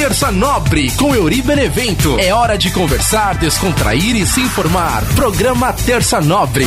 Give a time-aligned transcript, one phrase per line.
[0.00, 2.18] Terça Nobre com Euri Benevento.
[2.18, 5.04] É hora de conversar, descontrair e se informar.
[5.14, 6.64] Programa Terça Nobre.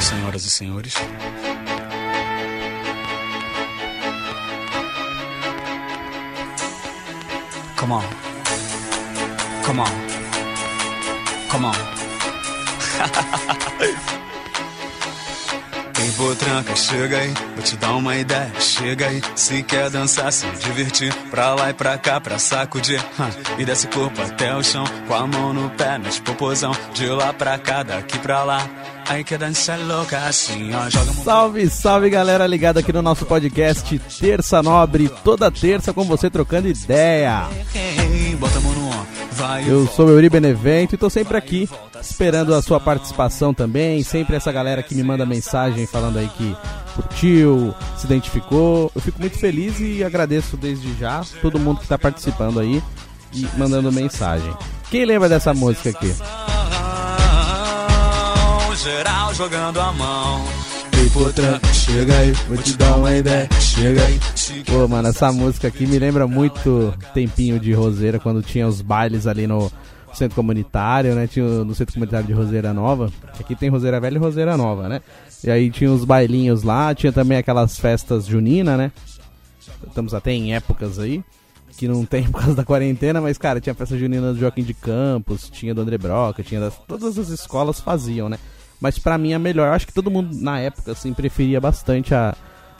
[0.00, 0.94] Senhoras e senhores.
[7.74, 8.04] Come on.
[9.66, 9.90] Come on.
[11.50, 11.74] Come on.
[16.12, 19.20] For tranca, chega aí, vou te dar uma ideia, chega aí.
[19.34, 23.00] Se quer dançar, se divertir, pra lá e pra cá, pra sacudir.
[23.18, 23.58] Huh.
[23.58, 26.72] E desce corpo até o chão, com a mão no pé, nas popozão.
[26.94, 28.68] De lá pra cá, daqui pra lá.
[29.08, 30.88] Aí que dança louca assim, ó.
[30.88, 36.30] Joga salve, salve galera ligada aqui no nosso podcast Terça Nobre, toda terça com você
[36.30, 37.48] trocando ideia.
[38.38, 38.51] Bota a
[39.66, 41.68] Eu sou o Euri Benevento e tô sempre aqui
[42.00, 44.02] esperando a sua participação também.
[44.02, 46.56] Sempre essa galera que me manda mensagem falando aí que
[46.94, 48.90] curtiu, se identificou.
[48.94, 52.82] Eu fico muito feliz e agradeço desde já todo mundo que tá participando aí
[53.32, 54.54] e mandando mensagem.
[54.90, 56.14] Quem lembra dessa música aqui?
[58.82, 60.71] geral jogando a mão.
[61.12, 64.18] Potran, chega aí, vou te dar uma ideia, chega aí.
[64.64, 69.26] Pô, mano, essa música aqui me lembra muito tempinho de Roseira, quando tinha os bailes
[69.26, 69.70] ali no
[70.14, 71.26] centro comunitário, né?
[71.26, 73.12] Tinha no centro comunitário de Roseira Nova.
[73.38, 75.02] Aqui tem Roseira Velha e Roseira Nova, né?
[75.44, 78.92] E aí tinha os bailinhos lá, tinha também aquelas festas juninas, né?
[79.86, 81.22] Estamos até em épocas aí
[81.76, 84.74] que não tem por causa da quarentena, mas, cara, tinha festa junina do Joaquim de
[84.74, 88.38] Campos, tinha do André Broca, tinha das, todas as escolas faziam, né?
[88.82, 92.12] Mas pra mim a melhor, eu acho que todo mundo na época, assim, preferia bastante
[92.12, 92.34] a,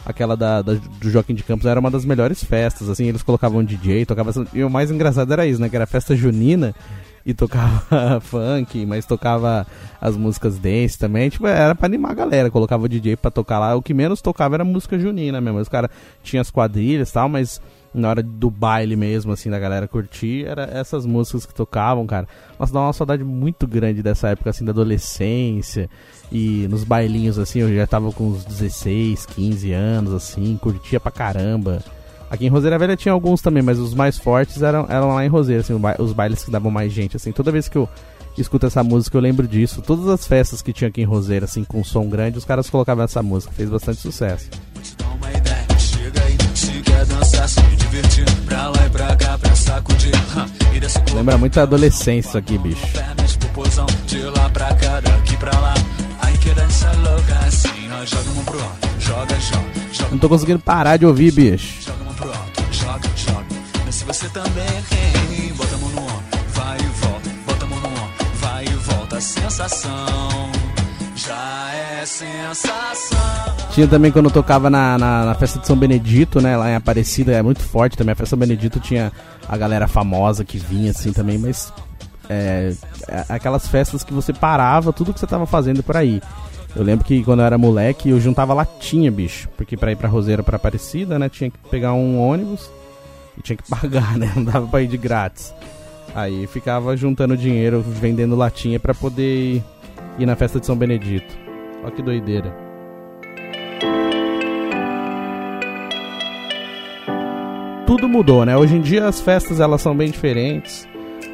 [0.04, 3.62] aquela da, da, do Joaquim de Campos, era uma das melhores festas, assim, eles colocavam
[3.62, 4.44] DJ, tocavam...
[4.52, 5.68] E o mais engraçado era isso, né?
[5.68, 6.74] Que era festa junina
[7.24, 9.64] e tocava funk, mas tocava
[10.00, 13.60] as músicas dance também, tipo, era pra animar a galera, colocava o DJ pra tocar
[13.60, 15.88] lá, o que menos tocava era música junina mesmo, os caras
[16.24, 17.62] tinham as quadrilhas e tal, mas
[17.94, 22.26] na hora do baile mesmo, assim, da galera curtir, era essas músicas que tocavam, cara.
[22.58, 25.90] Nossa, dá uma saudade muito grande dessa época, assim, da adolescência.
[26.30, 31.10] E nos bailinhos, assim, eu já tava com uns 16, 15 anos, assim, curtia pra
[31.12, 31.82] caramba.
[32.30, 35.28] Aqui em Roseira Velha tinha alguns também, mas os mais fortes eram, eram lá em
[35.28, 37.30] Roseira, assim, os bailes que davam mais gente, assim.
[37.30, 37.86] Toda vez que eu
[38.38, 39.82] escuto essa música eu lembro disso.
[39.82, 43.04] Todas as festas que tinha aqui em Roseira, assim, com som grande, os caras colocavam
[43.04, 43.52] essa música.
[43.52, 44.48] Fez bastante sucesso.
[51.14, 52.82] Lembra muito a adolescência aqui, bicho.
[60.10, 61.90] Não tô conseguindo parar de ouvir, bicho.
[63.90, 66.20] Se você também bota a mão no ó,
[66.54, 68.08] vai e volta, bota a mão no ó,
[68.40, 70.51] vai e volta, sensação
[72.02, 73.72] é.
[73.72, 76.56] Tinha também quando eu tocava na, na, na, festa de São Benedito, né?
[76.56, 78.12] Lá em Aparecida, é muito forte também.
[78.12, 79.12] A festa de São Benedito tinha
[79.48, 81.72] a galera famosa que vinha assim também, mas
[82.28, 82.74] é,
[83.06, 86.20] é, aquelas festas que você parava tudo que você tava fazendo por aí.
[86.74, 90.08] Eu lembro que quando eu era moleque eu juntava latinha, bicho, porque pra ir pra
[90.08, 91.28] Roseira pra Aparecida, né?
[91.28, 92.68] Tinha que pegar um ônibus
[93.38, 94.32] e tinha que pagar, né?
[94.34, 95.54] Não dava pra ir de grátis.
[96.16, 99.62] Aí ficava juntando dinheiro, vendendo latinha para poder
[100.18, 101.51] ir na festa de São Benedito.
[101.82, 102.54] Olha que doideira.
[107.86, 108.56] Tudo mudou, né?
[108.56, 110.88] Hoje em dia as festas elas são bem diferentes.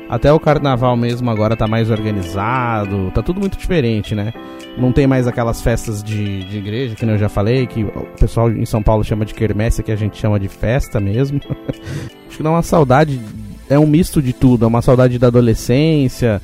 [0.09, 4.32] Até o carnaval mesmo agora tá mais organizado, tá tudo muito diferente, né?
[4.76, 8.50] Não tem mais aquelas festas de, de igreja, que eu já falei, que o pessoal
[8.50, 11.41] em São Paulo chama de quermesse, que a gente chama de festa mesmo.
[12.26, 13.20] Acho que dá uma saudade,
[13.69, 16.41] é um misto de tudo, é uma saudade da adolescência,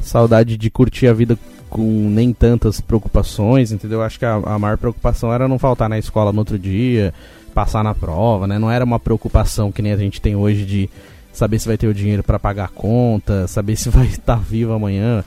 [0.00, 4.02] saudade de curtir a vida com nem tantas preocupações, entendeu?
[4.02, 7.12] Acho que a, a maior preocupação era não faltar na escola no outro dia,
[7.54, 8.58] passar na prova, né?
[8.58, 10.90] Não era uma preocupação que nem a gente tem hoje de
[11.32, 14.72] saber se vai ter o dinheiro para pagar a conta, saber se vai estar vivo
[14.72, 15.24] amanhã,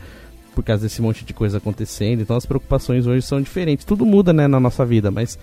[0.53, 2.21] por causa desse monte de coisa acontecendo.
[2.21, 3.85] Então as preocupações hoje são diferentes.
[3.85, 5.37] Tudo muda, né, na nossa vida, mas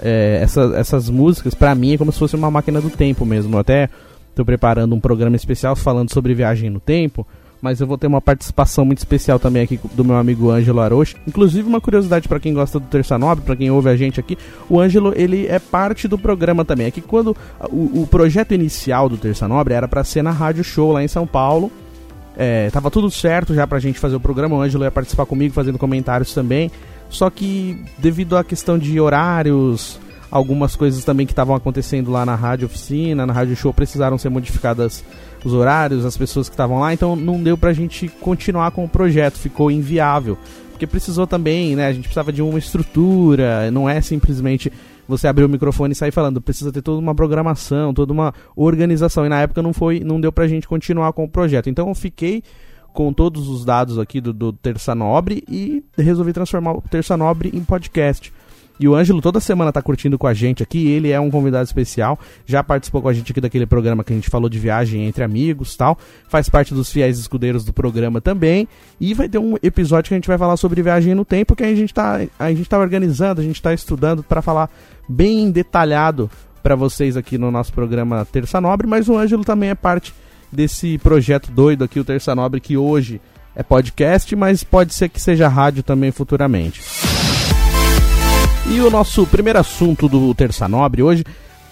[0.00, 3.56] é, essa, essas músicas, para mim, é como se fosse uma máquina do tempo mesmo.
[3.56, 3.88] Eu até
[4.34, 7.26] tô preparando um programa especial falando sobre viagem no tempo
[7.62, 11.14] mas eu vou ter uma participação muito especial também aqui do meu amigo Ângelo Aroche.
[11.28, 14.36] Inclusive, uma curiosidade para quem gosta do Terça Nobre, para quem ouve a gente aqui,
[14.68, 16.88] o Ângelo, ele é parte do programa também.
[16.88, 17.36] É que quando
[17.70, 21.08] o, o projeto inicial do Terça Nobre era para ser na Rádio Show lá em
[21.08, 21.70] São Paulo,
[22.36, 25.54] é, tava tudo certo já pra gente fazer o programa, o Ângelo ia participar comigo
[25.54, 26.68] fazendo comentários também.
[27.08, 30.00] Só que devido à questão de horários,
[30.32, 34.30] algumas coisas também que estavam acontecendo lá na rádio oficina, na rádio show precisaram ser
[34.30, 35.04] modificadas
[35.44, 38.88] os horários, as pessoas que estavam lá, então não deu pra gente continuar com o
[38.88, 40.38] projeto, ficou inviável.
[40.70, 41.86] Porque precisou também, né?
[41.86, 44.72] A gente precisava de uma estrutura, não é simplesmente
[45.06, 46.40] você abrir o microfone e sair falando.
[46.40, 49.26] Precisa ter toda uma programação, toda uma organização.
[49.26, 51.68] E na época não foi, não deu pra gente continuar com o projeto.
[51.68, 52.42] Então eu fiquei
[52.92, 57.50] com todos os dados aqui do, do Terça Nobre e resolvi transformar o Terça Nobre
[57.52, 58.32] em podcast.
[58.78, 60.88] E o Ângelo toda semana tá curtindo com a gente aqui.
[60.88, 62.18] Ele é um convidado especial.
[62.44, 65.22] Já participou com a gente aqui daquele programa que a gente falou de viagem entre
[65.22, 65.98] amigos tal.
[66.28, 68.66] Faz parte dos fiéis escudeiros do programa também.
[69.00, 71.62] E vai ter um episódio que a gente vai falar sobre viagem no tempo, que
[71.62, 74.70] a gente tá, a gente tá organizando, a gente tá estudando para falar
[75.08, 76.30] bem detalhado
[76.62, 78.86] para vocês aqui no nosso programa Terça Nobre.
[78.86, 80.14] Mas o Ângelo também é parte
[80.50, 83.20] desse projeto doido aqui, o Terça Nobre, que hoje
[83.54, 86.80] é podcast, mas pode ser que seja rádio também futuramente.
[88.70, 91.24] E o nosso primeiro assunto do Terça Nobre hoje.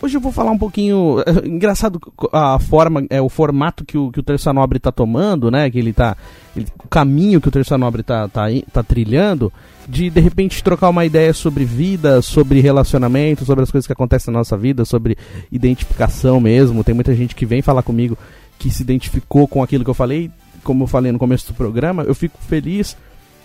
[0.03, 1.23] Hoje eu vou falar um pouquinho.
[1.45, 2.01] engraçado
[2.33, 5.71] a forma, é o formato que o, que o Terça Nobre está tomando, né?
[5.71, 6.17] Que ele tá.
[6.57, 9.53] Ele, o caminho que o Terça Nobre está tá, tá trilhando,
[9.89, 14.33] de de repente trocar uma ideia sobre vida, sobre relacionamento, sobre as coisas que acontecem
[14.33, 15.17] na nossa vida, sobre
[15.53, 16.83] identificação mesmo.
[16.83, 18.19] Tem muita gente que vem falar comigo
[18.59, 20.31] que se identificou com aquilo que eu falei,
[20.65, 22.97] como eu falei no começo do programa, eu fico feliz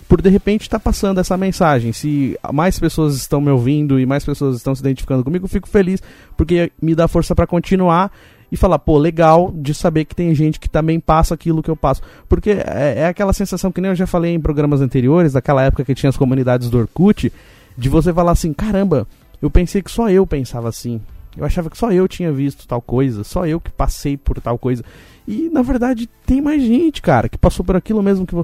[0.07, 1.91] por de repente estar tá passando essa mensagem.
[1.91, 6.01] Se mais pessoas estão me ouvindo e mais pessoas estão se identificando comigo, fico feliz
[6.37, 8.11] porque me dá força para continuar
[8.51, 11.75] e falar, pô, legal de saber que tem gente que também passa aquilo que eu
[11.75, 12.01] passo.
[12.29, 15.83] Porque é, é, aquela sensação que nem eu já falei em programas anteriores, daquela época
[15.83, 17.31] que tinha as comunidades do Orkut,
[17.77, 19.07] de você falar assim, caramba,
[19.41, 21.01] eu pensei que só eu pensava assim.
[21.37, 24.57] Eu achava que só eu tinha visto tal coisa, só eu que passei por tal
[24.57, 24.83] coisa.
[25.27, 28.35] E na verdade tem mais gente, cara, que passou por aquilo mesmo que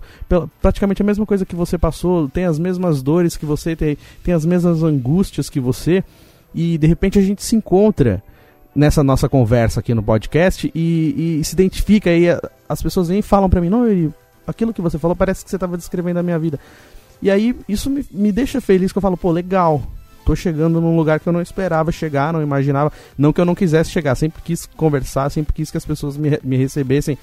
[0.61, 4.33] praticamente a mesma coisa que você passou, tem as mesmas dores que você tem, tem
[4.33, 6.03] as mesmas angústias que você,
[6.53, 8.21] e de repente a gente se encontra
[8.75, 12.25] nessa nossa conversa aqui no podcast e, e se identifica e
[12.67, 13.85] as pessoas e falam para mim, não,
[14.47, 16.59] aquilo que você falou parece que você estava descrevendo a minha vida.
[17.21, 19.83] E aí isso me, me deixa feliz que eu falo, pô, legal,
[20.25, 22.91] tô chegando num lugar que eu não esperava chegar, não imaginava.
[23.17, 26.39] Não que eu não quisesse chegar, sempre quis conversar, sempre quis que as pessoas me,
[26.43, 27.17] me recebessem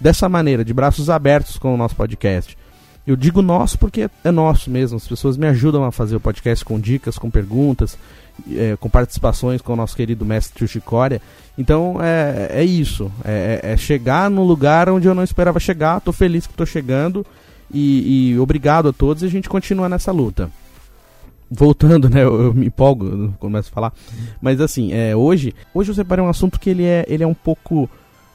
[0.00, 2.56] dessa maneira, de braços abertos com o nosso podcast.
[3.06, 4.96] Eu digo nosso porque é nosso mesmo.
[4.96, 7.98] As pessoas me ajudam a fazer o podcast com dicas, com perguntas,
[8.50, 11.20] é, com participações com o nosso querido mestre Chicória.
[11.56, 13.12] Então é, é isso.
[13.22, 16.00] É, é, é, chegar no lugar onde eu não esperava chegar.
[16.00, 17.26] Tô feliz que tô chegando.
[17.72, 20.50] E, e obrigado a todos e a gente continua nessa luta
[21.54, 22.22] voltando, né?
[22.22, 23.92] Eu, eu me empolgo, eu começo a falar.
[24.40, 27.34] Mas assim, é, hoje, hoje eu separei um assunto que ele é, ele é um
[27.34, 27.88] pouco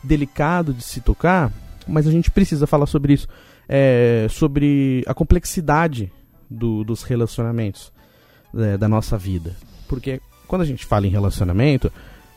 [0.04, 1.52] delicado de se tocar,
[1.88, 3.28] mas a gente precisa falar sobre isso.
[3.68, 6.12] É, sobre a complexidade
[6.50, 7.92] do, dos relacionamentos
[8.58, 9.56] é, da nossa vida.
[9.88, 11.92] Porque quando a gente fala em relacionamento,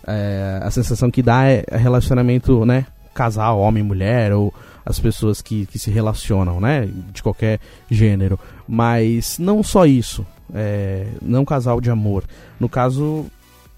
[0.06, 2.86] é, a sensação que dá é relacionamento, né?
[3.14, 4.52] Casal, homem, mulher, ou
[4.84, 6.86] as pessoas que, que se relacionam, né?
[7.12, 8.38] De qualquer gênero.
[8.68, 12.24] Mas não só isso é, não casal de amor.
[12.60, 13.26] No caso,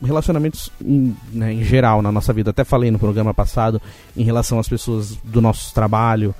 [0.02, 2.50] relacionamentos em, né, em, geral na nossa vida.
[2.50, 3.80] Até falei no programa passado
[4.16, 6.34] em relação às pessoas do nosso trabalho,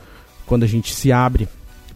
[0.46, 1.48] quando a gente se abre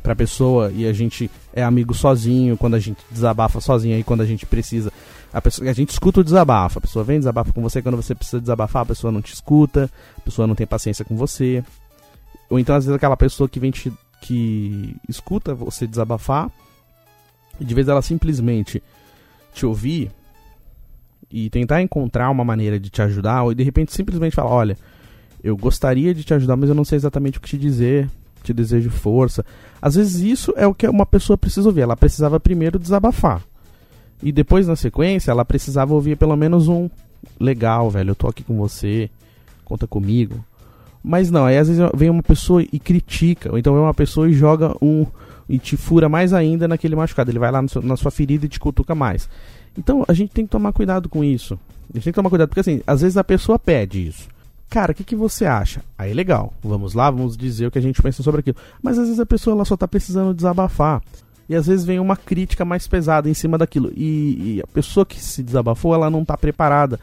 [0.02, 4.04] para a pessoa e a gente é amigo sozinho, quando a gente desabafa sozinho e
[4.04, 4.92] quando a gente precisa.
[5.32, 8.14] A, pessoa, a gente escuta o desabafo, a pessoa vem desabafa com você, quando você
[8.14, 11.62] precisa desabafar, a pessoa não te escuta, a pessoa não tem paciência com você.
[12.48, 13.92] Ou então, às vezes, aquela pessoa que vem te,
[14.22, 16.50] que escuta você desabafar
[17.64, 18.82] de vez ela simplesmente
[19.52, 20.10] te ouvir
[21.30, 24.76] e tentar encontrar uma maneira de te ajudar, ou de repente simplesmente falar: Olha,
[25.42, 28.08] eu gostaria de te ajudar, mas eu não sei exatamente o que te dizer,
[28.42, 29.44] te desejo força.
[29.80, 31.82] Às vezes isso é o que uma pessoa precisa ouvir.
[31.82, 33.42] Ela precisava primeiro desabafar.
[34.22, 36.88] E depois, na sequência, ela precisava ouvir pelo menos um
[37.38, 39.10] legal, velho, eu tô aqui com você,
[39.64, 40.44] conta comigo.
[41.02, 44.28] Mas não, aí às vezes vem uma pessoa e critica, ou então vem uma pessoa
[44.28, 45.06] e joga um,
[45.48, 47.30] e te fura mais ainda naquele machucado.
[47.30, 49.28] Ele vai lá seu, na sua ferida e te cutuca mais.
[49.76, 51.58] Então a gente tem que tomar cuidado com isso.
[51.90, 54.28] A gente tem que tomar cuidado, porque assim, às vezes a pessoa pede isso.
[54.68, 55.80] Cara, o que, que você acha?
[55.96, 58.56] Aí legal, vamos lá, vamos dizer o que a gente pensa sobre aquilo.
[58.82, 61.02] Mas às vezes a pessoa ela só tá precisando desabafar.
[61.48, 63.90] E às vezes vem uma crítica mais pesada em cima daquilo.
[63.96, 67.00] E, e a pessoa que se desabafou, ela não tá preparada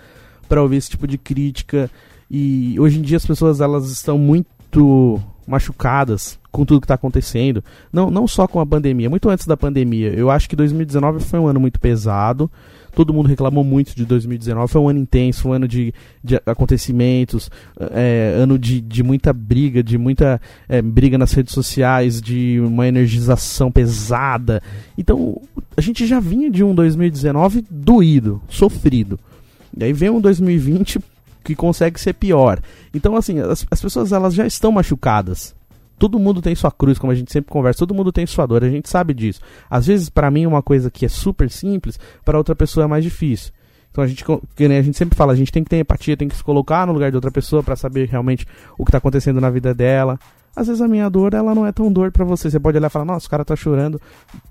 [0.48, 1.90] para ouvir esse tipo de crítica.
[2.30, 7.64] E hoje em dia as pessoas elas estão muito machucadas com tudo que está acontecendo.
[7.92, 10.14] Não, não só com a pandemia, muito antes da pandemia.
[10.14, 12.50] Eu acho que 2019 foi um ano muito pesado.
[12.96, 14.72] Todo mundo reclamou muito de 2019.
[14.72, 17.52] Foi um ano intenso, um ano de, de acontecimentos,
[17.92, 22.88] é, ano de, de muita briga, de muita é, briga nas redes sociais, de uma
[22.88, 24.64] energização pesada.
[24.98, 25.42] Então,
[25.76, 29.20] a gente já vinha de um 2019 doído, sofrido.
[29.78, 31.00] E aí vem um 2020
[31.46, 32.60] que consegue ser pior.
[32.94, 35.56] Então, assim, as, as pessoas elas já estão machucadas.
[35.98, 38.64] Todo mundo tem sua cruz, como a gente sempre conversa, todo mundo tem sua dor,
[38.64, 39.40] a gente sabe disso.
[39.70, 43.04] Às vezes, para mim, uma coisa que é super simples, para outra pessoa é mais
[43.04, 43.54] difícil.
[43.92, 46.28] Então a gente, que a gente sempre fala, a gente tem que ter empatia, tem
[46.28, 48.46] que se colocar no lugar de outra pessoa para saber realmente
[48.78, 50.20] o que tá acontecendo na vida dela.
[50.54, 52.52] Às vezes a minha dor, ela não é tão dor para você.
[52.52, 54.02] Você pode olhar e falar, nossa, o cara tá chorando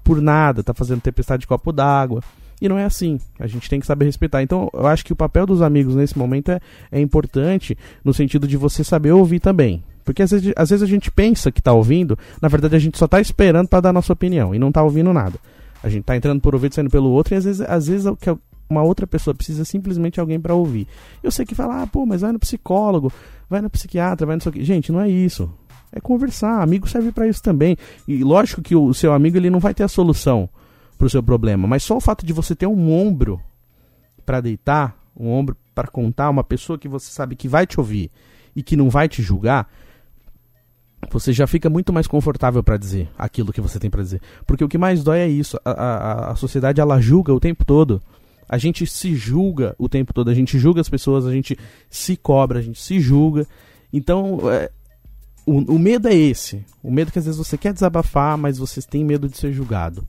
[0.02, 2.22] por nada, tá fazendo tempestade de copo d'água.
[2.64, 3.20] E não é assim.
[3.38, 4.42] A gente tem que saber respeitar.
[4.42, 8.48] Então, eu acho que o papel dos amigos nesse momento é, é importante no sentido
[8.48, 9.84] de você saber ouvir também.
[10.02, 12.96] Porque às vezes, às vezes a gente pensa que tá ouvindo, na verdade a gente
[12.96, 15.38] só tá esperando para dar nossa opinião e não tá ouvindo nada.
[15.82, 18.06] A gente tá entrando por um ouvido, saindo pelo outro, e às vezes, às vezes
[18.06, 18.34] o que
[18.68, 20.88] uma outra pessoa precisa simplesmente alguém para ouvir.
[21.22, 23.12] Eu sei que fala, ah, pô, mas vai no psicólogo,
[23.48, 24.64] vai no psiquiatra, vai no que.
[24.64, 25.52] Gente, não é isso.
[25.92, 26.62] É conversar.
[26.62, 27.76] Amigo serve para isso também.
[28.08, 30.48] E lógico que o seu amigo ele não vai ter a solução
[30.96, 33.40] pro seu problema, mas só o fato de você ter um ombro
[34.24, 38.10] para deitar, um ombro para contar, uma pessoa que você sabe que vai te ouvir
[38.54, 39.68] e que não vai te julgar,
[41.10, 44.20] você já fica muito mais confortável para dizer aquilo que você tem para dizer.
[44.46, 45.58] Porque o que mais dói é isso.
[45.64, 48.00] A, a, a sociedade ela julga o tempo todo.
[48.48, 50.30] A gente se julga o tempo todo.
[50.30, 51.58] A gente julga as pessoas, a gente
[51.90, 53.46] se cobra, a gente se julga.
[53.92, 54.70] Então, é,
[55.44, 56.64] o, o medo é esse.
[56.82, 60.06] O medo que às vezes você quer desabafar, mas você tem medo de ser julgado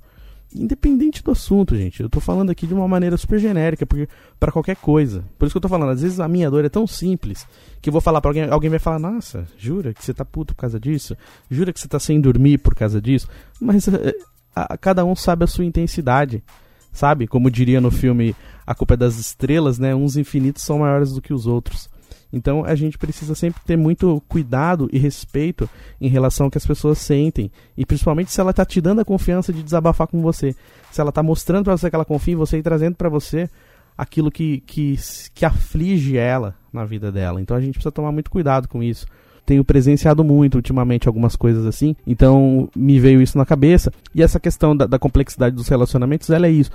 [0.56, 2.02] independente do assunto, gente.
[2.02, 4.08] Eu tô falando aqui de uma maneira super genérica, porque
[4.40, 5.24] para qualquer coisa.
[5.38, 7.46] Por isso que eu tô falando, às vezes a minha dor é tão simples
[7.82, 10.56] que eu vou falar para alguém, alguém vai falar: "Nossa, jura que você tá puto
[10.56, 11.16] por causa disso?
[11.50, 13.28] Jura que você tá sem dormir por causa disso?"
[13.60, 14.16] Mas a, eh,
[14.56, 16.44] a, cada um sabe a sua intensidade.
[16.92, 17.28] Sabe?
[17.28, 18.34] Como diria no filme
[18.66, 19.94] A Culpa é das Estrelas, né?
[19.94, 21.90] Uns infinitos são maiores do que os outros.
[22.36, 25.70] Então a gente precisa sempre ter muito cuidado e respeito
[26.02, 27.50] em relação ao que as pessoas sentem.
[27.78, 30.54] E principalmente se ela está te dando a confiança de desabafar com você.
[30.92, 33.50] Se ela está mostrando para você que ela confia em você e trazendo para você
[33.98, 34.96] aquilo que, que,
[35.34, 37.40] que aflige ela na vida dela.
[37.42, 39.08] Então a gente precisa tomar muito cuidado com isso
[39.46, 43.94] tenho presenciado muito ultimamente algumas coisas assim, então me veio isso na cabeça.
[44.14, 46.72] E essa questão da, da complexidade dos relacionamentos, ela é isso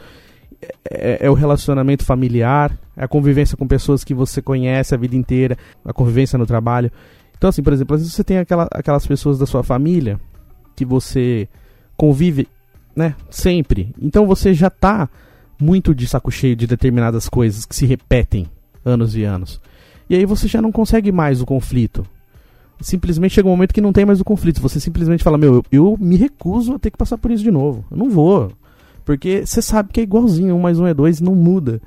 [0.91, 5.17] é, é, o relacionamento familiar, é a convivência com pessoas que você conhece a vida
[5.17, 6.91] inteira, a convivência no trabalho.
[7.37, 10.21] Então, assim, por exemplo, às vezes você tem aquela, aquelas pessoas da sua família
[10.77, 11.49] que você
[11.97, 12.49] convive,
[12.95, 13.95] né, sempre.
[14.01, 15.09] Então você já tá
[15.61, 18.47] muito de saco cheio de determinadas coisas que se repetem
[18.85, 19.61] anos e anos.
[20.09, 22.05] E aí você já não consegue mais o conflito.
[22.81, 24.61] Simplesmente chega um momento que não tem mais o conflito.
[24.63, 27.51] Você simplesmente fala: Meu, eu, eu me recuso a ter que passar por isso de
[27.51, 27.85] novo.
[27.91, 28.51] Eu não vou.
[29.05, 31.81] Porque você sabe que é igualzinho, um mais um é dois, não muda.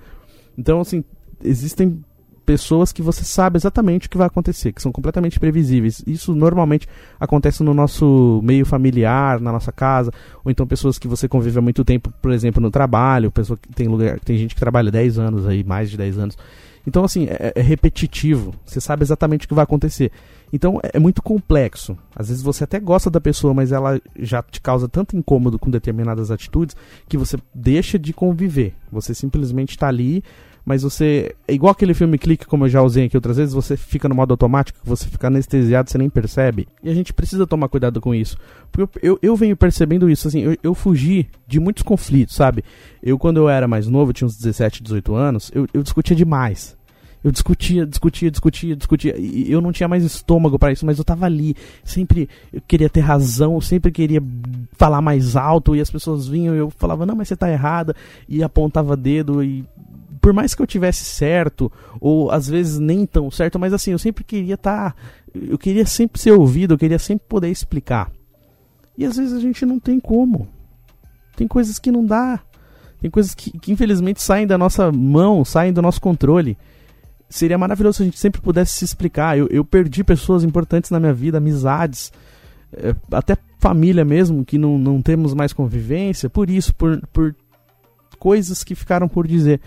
[0.57, 1.03] Então, assim,
[1.43, 2.03] existem
[2.45, 6.03] pessoas que você sabe exatamente o que vai acontecer, que são completamente previsíveis.
[6.05, 6.87] Isso normalmente
[7.19, 10.11] acontece no nosso meio familiar, na nossa casa,
[10.43, 13.69] ou então pessoas que você convive há muito tempo, por exemplo, no trabalho, pessoa que
[13.69, 16.37] tem lugar, tem gente que trabalha 10 anos aí, mais de 10 anos.
[16.85, 18.53] Então, assim, é, é repetitivo.
[18.65, 20.11] Você sabe exatamente o que vai acontecer.
[20.53, 21.97] Então é, é muito complexo.
[22.15, 25.71] Às vezes você até gosta da pessoa, mas ela já te causa tanto incômodo com
[25.71, 26.75] determinadas atitudes
[27.09, 28.75] que você deixa de conviver.
[28.91, 30.23] Você simplesmente está ali,
[30.63, 31.35] mas você.
[31.47, 34.15] É igual aquele filme Clique, como eu já usei aqui outras vezes, você fica no
[34.15, 36.67] modo automático, você fica anestesiado, você nem percebe.
[36.83, 38.37] E a gente precisa tomar cuidado com isso.
[38.71, 42.63] Porque eu, eu, eu venho percebendo isso, assim, eu, eu, fugi de muitos conflitos, sabe?
[43.01, 46.77] Eu, quando eu era mais novo, tinha uns 17, 18 anos, eu, eu discutia demais.
[47.23, 49.15] Eu discutia, discutia, discutia, discutia.
[49.17, 51.55] E eu não tinha mais estômago para isso, mas eu tava ali.
[51.83, 54.21] Sempre eu queria ter razão, sempre queria
[54.73, 55.73] falar mais alto.
[55.73, 57.95] E as pessoas vinham e eu falava, não, mas você tá errada.
[58.27, 59.41] E apontava dedo.
[59.41, 59.63] E
[60.19, 63.99] por mais que eu tivesse certo, ou às vezes nem tão certo, mas assim, eu
[63.99, 64.91] sempre queria estar.
[64.91, 64.95] Tá,
[65.33, 68.11] eu queria sempre ser ouvido, eu queria sempre poder explicar.
[68.97, 70.49] E às vezes a gente não tem como.
[71.37, 72.41] Tem coisas que não dá.
[72.99, 76.57] Tem coisas que, que infelizmente saem da nossa mão, saem do nosso controle
[77.33, 79.37] seria maravilhoso se a gente sempre pudesse se explicar.
[79.37, 82.11] Eu, eu perdi pessoas importantes na minha vida, amizades,
[82.71, 87.35] é, até família mesmo, que não, não temos mais convivência, por isso, por, por
[88.19, 89.59] coisas que ficaram por dizer.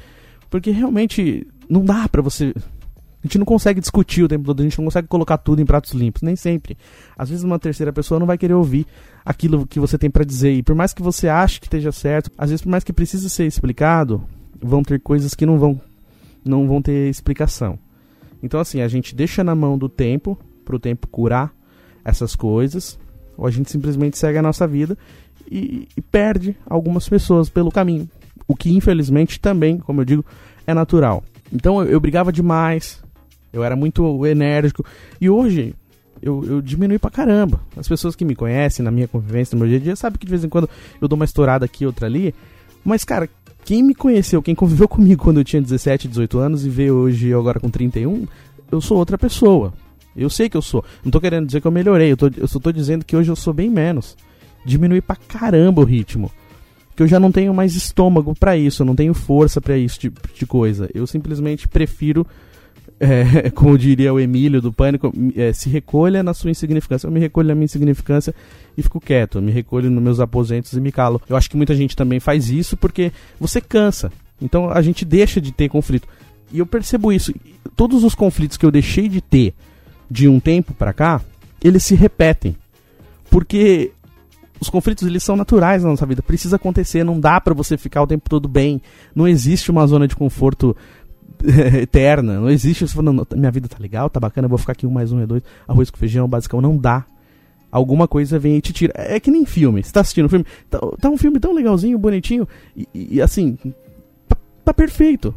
[0.49, 2.55] Porque realmente não dá pra você.
[2.57, 5.67] A gente não consegue discutir o tempo todo, a gente não consegue colocar tudo em
[5.67, 6.79] pratos limpos, nem sempre.
[7.19, 8.87] Às vezes uma terceira pessoa não vai querer ouvir
[9.25, 10.53] aquilo que você tem para dizer.
[10.53, 13.29] E por mais que você ache que esteja certo, às vezes por mais que precise
[13.29, 14.23] ser explicado,
[14.63, 15.81] vão ter coisas que não vão
[16.49, 17.79] não vão ter explicação.
[18.43, 21.53] Então, assim, a gente deixa na mão do tempo, para o tempo curar
[22.05, 22.99] essas coisas,
[23.37, 24.97] ou a gente simplesmente segue a nossa vida
[25.51, 28.09] e, e perde algumas pessoas pelo caminho.
[28.47, 30.25] O que, infelizmente, também, como eu digo,
[30.67, 31.25] é natural.
[31.53, 33.03] Então, eu, eu brigava demais,
[33.53, 34.85] eu era muito enérgico,
[35.21, 35.75] e hoje
[36.23, 37.61] eu, eu diminui pra caramba.
[37.77, 40.27] As pessoas que me conhecem na minha convivência, no meu dia a dia, sabem que
[40.27, 40.69] de vez em quando
[41.01, 42.35] eu dou uma estourada aqui, outra ali.
[42.87, 43.29] Mas, cara,
[43.65, 47.27] quem me conheceu, quem conviveu comigo quando eu tinha 17, 18 anos e vê hoje
[47.27, 48.29] eu agora com 31,
[48.71, 49.75] eu sou outra pessoa.
[50.17, 50.85] Eu sei que eu sou.
[51.05, 53.31] Não tô querendo dizer que eu melhorei, eu, tô, eu só tô dizendo que hoje
[53.31, 54.17] eu sou bem menos.
[54.65, 56.31] Diminui pra caramba o ritmo.
[56.95, 59.99] que eu já não tenho mais estômago para isso, eu não tenho força para isso
[59.99, 60.89] tipo de coisa.
[60.95, 62.25] Eu simplesmente prefiro,
[62.99, 67.07] é, como diria o Emílio do Pânico, é, se recolha na sua insignificância.
[67.07, 68.35] Eu me recolho na minha insignificância
[68.77, 71.21] e fico quieto, eu me recolho nos meus aposentos e me calo.
[71.29, 74.11] Eu acho que muita gente também faz isso porque você cansa.
[74.41, 76.09] Então a gente deixa de ter conflito.
[76.53, 77.35] E eu percebo isso.
[77.75, 79.55] Todos os conflitos que eu deixei de ter
[80.11, 81.21] de um tempo para cá,
[81.63, 82.57] eles se repetem.
[83.29, 83.91] Porque
[84.61, 88.03] os conflitos eles são naturais na nossa vida, precisa acontecer, não dá para você ficar
[88.03, 88.81] o tempo todo bem.
[89.15, 90.77] Não existe uma zona de conforto
[91.81, 94.91] eterna, não existe você falando, minha vida tá legal, tá bacana, vou ficar aqui um
[94.91, 97.05] mais um e dois, arroz com feijão, basicão, não dá.
[97.71, 98.93] Alguma coisa vem e te tira.
[98.97, 99.83] É que nem filme.
[99.83, 103.59] Você tá assistindo um filme, tá, tá um filme tão legalzinho, bonitinho, e, e assim,
[104.29, 105.35] tá, tá perfeito.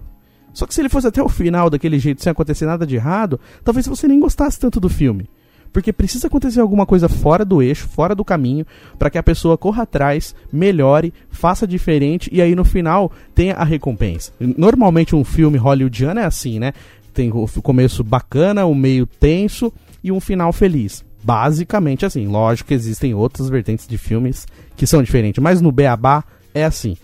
[0.54, 3.40] Só que se ele fosse até o final daquele jeito, sem acontecer nada de errado,
[3.64, 5.30] talvez você nem gostasse tanto do filme.
[5.72, 8.66] Porque precisa acontecer alguma coisa fora do eixo, fora do caminho,
[8.98, 13.64] para que a pessoa corra atrás, melhore, faça diferente e aí no final tenha a
[13.64, 14.32] recompensa.
[14.40, 16.74] Normalmente um filme hollywoodiano é assim, né?
[17.14, 19.72] Tem o começo bacana, o meio tenso
[20.04, 21.04] e um final feliz.
[21.24, 22.28] Basicamente assim.
[22.28, 26.24] Lógico que existem outras vertentes de filmes que são diferentes, mas no Beabá
[26.54, 26.98] é assim.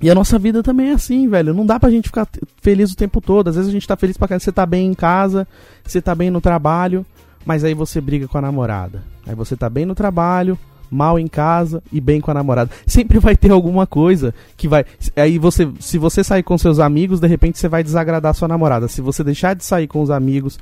[0.00, 1.54] E a nossa vida também é assim, velho.
[1.54, 2.26] Não dá pra gente ficar
[2.60, 3.48] feliz o tempo todo.
[3.48, 4.42] Às vezes a gente tá feliz pra caramba.
[4.42, 5.46] Você tá bem em casa,
[5.84, 7.06] você tá bem no trabalho
[7.44, 9.02] mas aí você briga com a namorada.
[9.26, 10.58] Aí você tá bem no trabalho,
[10.90, 12.70] mal em casa e bem com a namorada.
[12.86, 14.84] Sempre vai ter alguma coisa que vai.
[15.16, 18.88] Aí você, se você sair com seus amigos, de repente você vai desagradar sua namorada.
[18.88, 20.58] Se você deixar de sair com os amigos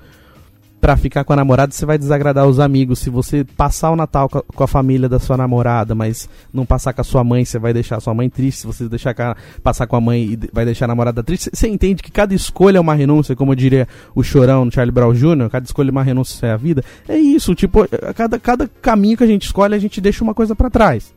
[0.81, 3.01] para ficar com a namorada, você vai desagradar os amigos.
[3.01, 7.01] Se você passar o Natal com a, família da sua namorada, mas não passar com
[7.01, 8.61] a sua mãe, você vai deixar a sua mãe triste.
[8.61, 9.15] Se você deixar
[9.63, 12.79] passar com a mãe e vai deixar a namorada triste, você entende que cada escolha
[12.79, 16.03] é uma renúncia, como diria o chorão no Charlie Brown Jr., cada escolha é uma
[16.03, 16.83] renúncia é a vida.
[17.07, 20.57] É isso, tipo, cada, cada caminho que a gente escolhe, a gente deixa uma coisa
[20.57, 21.13] para trás.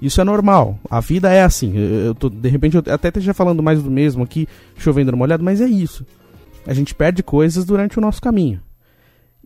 [0.00, 0.78] Isso é normal.
[0.90, 1.74] A vida é assim.
[1.76, 5.42] Eu tô, de repente, eu até esteja falando mais do mesmo aqui, chovendo uma olhada,
[5.44, 6.04] mas é isso.
[6.66, 8.60] A gente perde coisas durante o nosso caminho.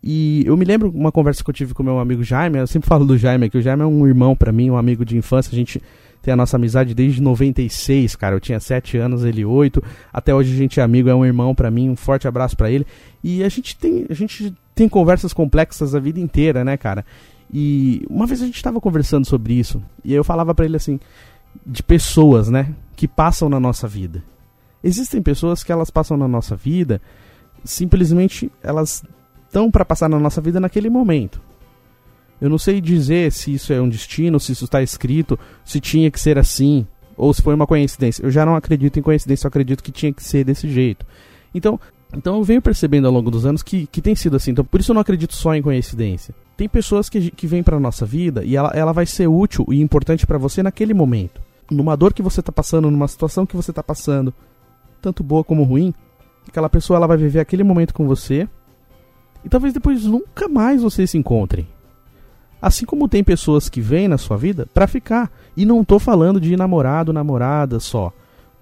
[0.08, 2.88] E eu me lembro uma conversa que eu tive com meu amigo Jaime, eu sempre
[2.88, 5.50] falo do Jaime, que o Jaime é um irmão para mim, um amigo de infância,
[5.52, 5.82] a gente
[6.22, 10.54] tem a nossa amizade desde 96, cara, eu tinha 7 anos, ele 8, até hoje
[10.54, 12.86] a gente é amigo, é um irmão para mim, um forte abraço para ele.
[13.20, 17.04] E a gente tem, a gente tem conversas complexas a vida inteira, né, cara?
[17.52, 21.00] E uma vez a gente tava conversando sobre isso, e eu falava para ele assim,
[21.66, 24.22] de pessoas, né, que passam na nossa vida.
[24.84, 27.02] Existem pessoas que elas passam na nossa vida,
[27.64, 29.02] simplesmente elas
[29.56, 31.40] estão para passar na nossa vida naquele momento.
[32.38, 36.10] Eu não sei dizer se isso é um destino, se isso está escrito, se tinha
[36.10, 38.22] que ser assim, ou se foi uma coincidência.
[38.22, 41.06] Eu já não acredito em coincidência, eu acredito que tinha que ser desse jeito.
[41.54, 41.80] Então,
[42.14, 44.50] então eu venho percebendo ao longo dos anos que, que tem sido assim.
[44.50, 46.34] Então, por isso eu não acredito só em coincidência.
[46.54, 49.80] Tem pessoas que, que vêm para nossa vida e ela, ela vai ser útil e
[49.80, 51.40] importante para você naquele momento.
[51.70, 54.34] Numa dor que você está passando, numa situação que você está passando,
[55.00, 55.94] tanto boa como ruim,
[56.46, 58.46] aquela pessoa ela vai viver aquele momento com você
[59.44, 61.66] e talvez depois nunca mais vocês se encontrem.
[62.60, 65.30] Assim como tem pessoas que vêm na sua vida para ficar.
[65.56, 68.12] E não tô falando de namorado, namorada só.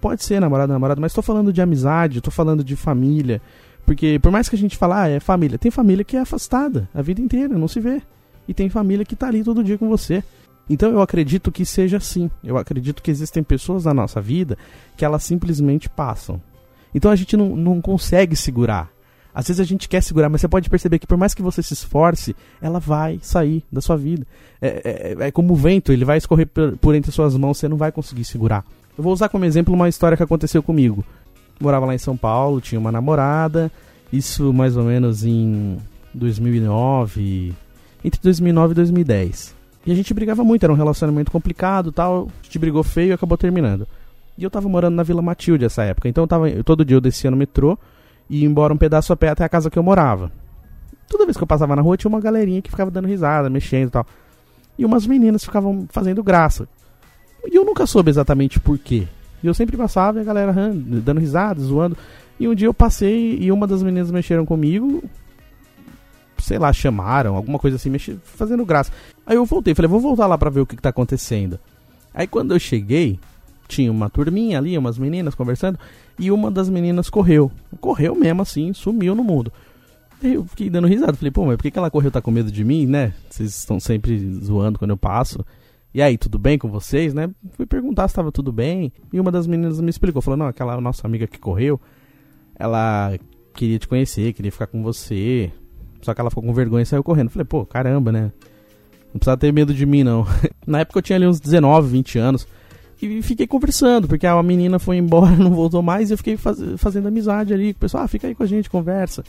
[0.01, 3.41] Pode ser namorado, namorada, mas tô falando de amizade, tô falando de família.
[3.85, 6.89] Porque por mais que a gente fale, ah, é família, tem família que é afastada
[6.93, 8.01] a vida inteira, não se vê.
[8.47, 10.23] E tem família que tá ali todo dia com você.
[10.69, 12.29] Então eu acredito que seja assim.
[12.43, 14.57] Eu acredito que existem pessoas na nossa vida
[14.97, 16.41] que elas simplesmente passam.
[16.93, 18.94] Então a gente não, não consegue segurar.
[19.35, 21.61] Às vezes a gente quer segurar, mas você pode perceber que por mais que você
[21.61, 24.25] se esforce, ela vai sair da sua vida.
[24.61, 27.67] É, é, é como o vento, ele vai escorrer por, por, entre suas mãos, você
[27.67, 28.63] não vai conseguir segurar.
[28.97, 31.03] Eu vou usar como exemplo uma história que aconteceu comigo.
[31.59, 33.69] Morava lá em São Paulo, tinha uma namorada,
[34.11, 35.77] isso mais ou menos em
[36.13, 37.53] 2009,
[38.05, 39.53] entre 2009 e 2010.
[39.85, 43.11] E a gente brigava muito, era um relacionamento complicado tal, a gente brigou feio e
[43.11, 43.85] acabou terminando.
[44.37, 47.01] E eu tava morando na Vila Matilde essa época, então eu tava, todo dia eu
[47.01, 47.77] descia no metrô,
[48.29, 50.31] e ir embora um pedaço a pé até a casa que eu morava.
[51.07, 53.87] Toda vez que eu passava na rua tinha uma galerinha que ficava dando risada, mexendo
[53.87, 54.05] e tal.
[54.77, 56.67] E umas meninas ficavam fazendo graça.
[57.45, 59.07] E eu nunca soube exatamente por quê.
[59.43, 61.95] E eu sempre passava e a galera dando risada, zoando.
[62.39, 65.03] E um dia eu passei e uma das meninas mexeram comigo.
[66.39, 68.91] Sei lá, chamaram, alguma coisa assim, mexi, fazendo graça.
[69.25, 71.59] Aí eu voltei, falei, vou voltar lá pra ver o que, que tá acontecendo.
[72.13, 73.19] Aí quando eu cheguei,
[73.67, 75.79] tinha uma turminha ali, umas meninas conversando
[76.17, 77.51] e uma das meninas correu.
[77.79, 79.51] Correu mesmo assim, sumiu no mundo.
[80.21, 82.09] Eu fiquei dando risada, falei, pô, mas por que, ela correu?
[82.09, 83.13] Tá com medo de mim, né?
[83.29, 85.45] Vocês estão sempre zoando quando eu passo.
[85.93, 87.29] E aí, tudo bem com vocês, né?
[87.51, 88.91] Fui perguntar se estava tudo bem.
[89.13, 91.79] E uma das meninas me explicou, falou, não, aquela nossa amiga que correu,
[92.57, 93.17] ela
[93.53, 95.51] queria te conhecer, queria ficar com você.
[96.01, 97.29] Só que ela ficou com vergonha e saiu correndo.
[97.29, 98.31] Falei, pô, caramba, né?
[99.13, 100.25] Não precisa ter medo de mim, não.
[100.67, 102.47] Na época eu tinha ali uns 19, 20 anos.
[103.01, 106.57] E fiquei conversando, porque a menina foi embora, não voltou mais, e eu fiquei faz,
[106.77, 108.03] fazendo amizade ali com o pessoal.
[108.03, 109.23] Ah, fica aí com a gente, conversa.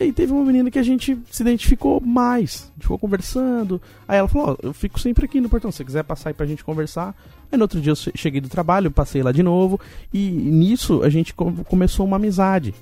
[0.00, 2.70] E aí teve uma menina que a gente se identificou mais.
[2.78, 3.82] Ficou conversando.
[4.06, 6.34] Aí ela falou, ó, eu fico sempre aqui no portão, se você quiser passar aí
[6.34, 7.16] pra gente conversar.
[7.50, 9.80] Aí no outro dia eu cheguei do trabalho, passei lá de novo.
[10.14, 12.74] E nisso a gente começou uma amizade.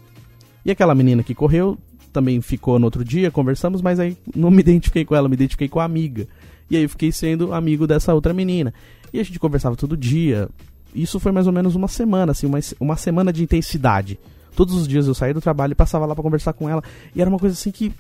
[0.64, 1.78] E aquela menina que correu
[2.12, 5.68] também ficou no outro dia, conversamos, mas aí não me identifiquei com ela, me identifiquei
[5.68, 6.26] com a amiga.
[6.68, 8.74] E aí eu fiquei sendo amigo dessa outra menina.
[9.16, 10.46] E a gente conversava todo dia.
[10.94, 14.18] Isso foi mais ou menos uma semana, assim, uma, uma semana de intensidade.
[14.54, 16.82] Todos os dias eu saía do trabalho e passava lá para conversar com ela.
[17.14, 17.94] E era uma coisa assim que.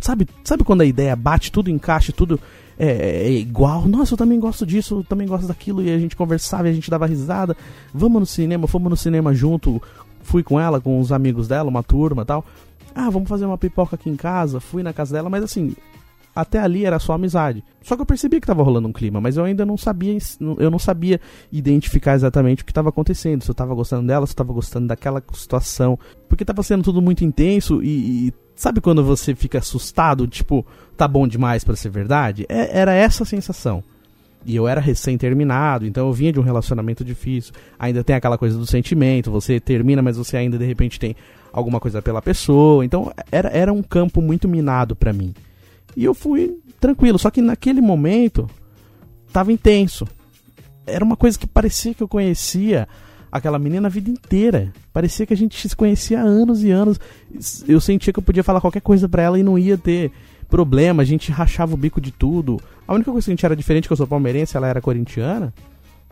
[0.00, 2.40] Sabe, sabe quando a ideia bate, tudo encaixa, tudo
[2.76, 3.86] é, é, é, igual?
[3.86, 5.82] Nossa, eu também gosto disso, eu também gosto daquilo.
[5.82, 7.56] E a gente conversava e a gente dava risada.
[7.94, 9.80] Vamos no cinema, fomos no cinema junto.
[10.22, 12.44] Fui com ela, com os amigos dela, uma turma tal.
[12.92, 14.58] Ah, vamos fazer uma pipoca aqui em casa.
[14.58, 15.76] Fui na casa dela, mas assim,
[16.34, 17.64] até ali era só amizade.
[17.82, 20.16] Só que eu percebi que estava rolando um clima, mas eu ainda não sabia,
[20.58, 24.30] eu não sabia identificar exatamente o que estava acontecendo, se eu estava gostando dela, se
[24.30, 29.04] eu estava gostando daquela situação, porque estava sendo tudo muito intenso e, e, sabe quando
[29.04, 30.64] você fica assustado, tipo,
[30.96, 32.46] tá bom demais para ser verdade?
[32.48, 33.82] É, era essa sensação.
[34.44, 37.52] E eu era recém-terminado, então eu vinha de um relacionamento difícil.
[37.78, 41.14] Ainda tem aquela coisa do sentimento, você termina, mas você ainda de repente tem
[41.52, 42.84] alguma coisa pela pessoa.
[42.84, 45.34] Então era, era um campo muito minado para mim.
[45.96, 48.48] E eu fui tranquilo, só que naquele momento
[49.32, 50.06] tava intenso.
[50.86, 52.88] Era uma coisa que parecia que eu conhecia
[53.30, 54.72] aquela menina a vida inteira.
[54.92, 56.98] Parecia que a gente se conhecia há anos e anos.
[57.68, 60.10] Eu sentia que eu podia falar qualquer coisa para ela e não ia ter
[60.48, 62.60] problema, a gente rachava o bico de tudo.
[62.86, 65.54] A única coisa que a gente era diferente que eu sou palmeirense, ela era corintiana.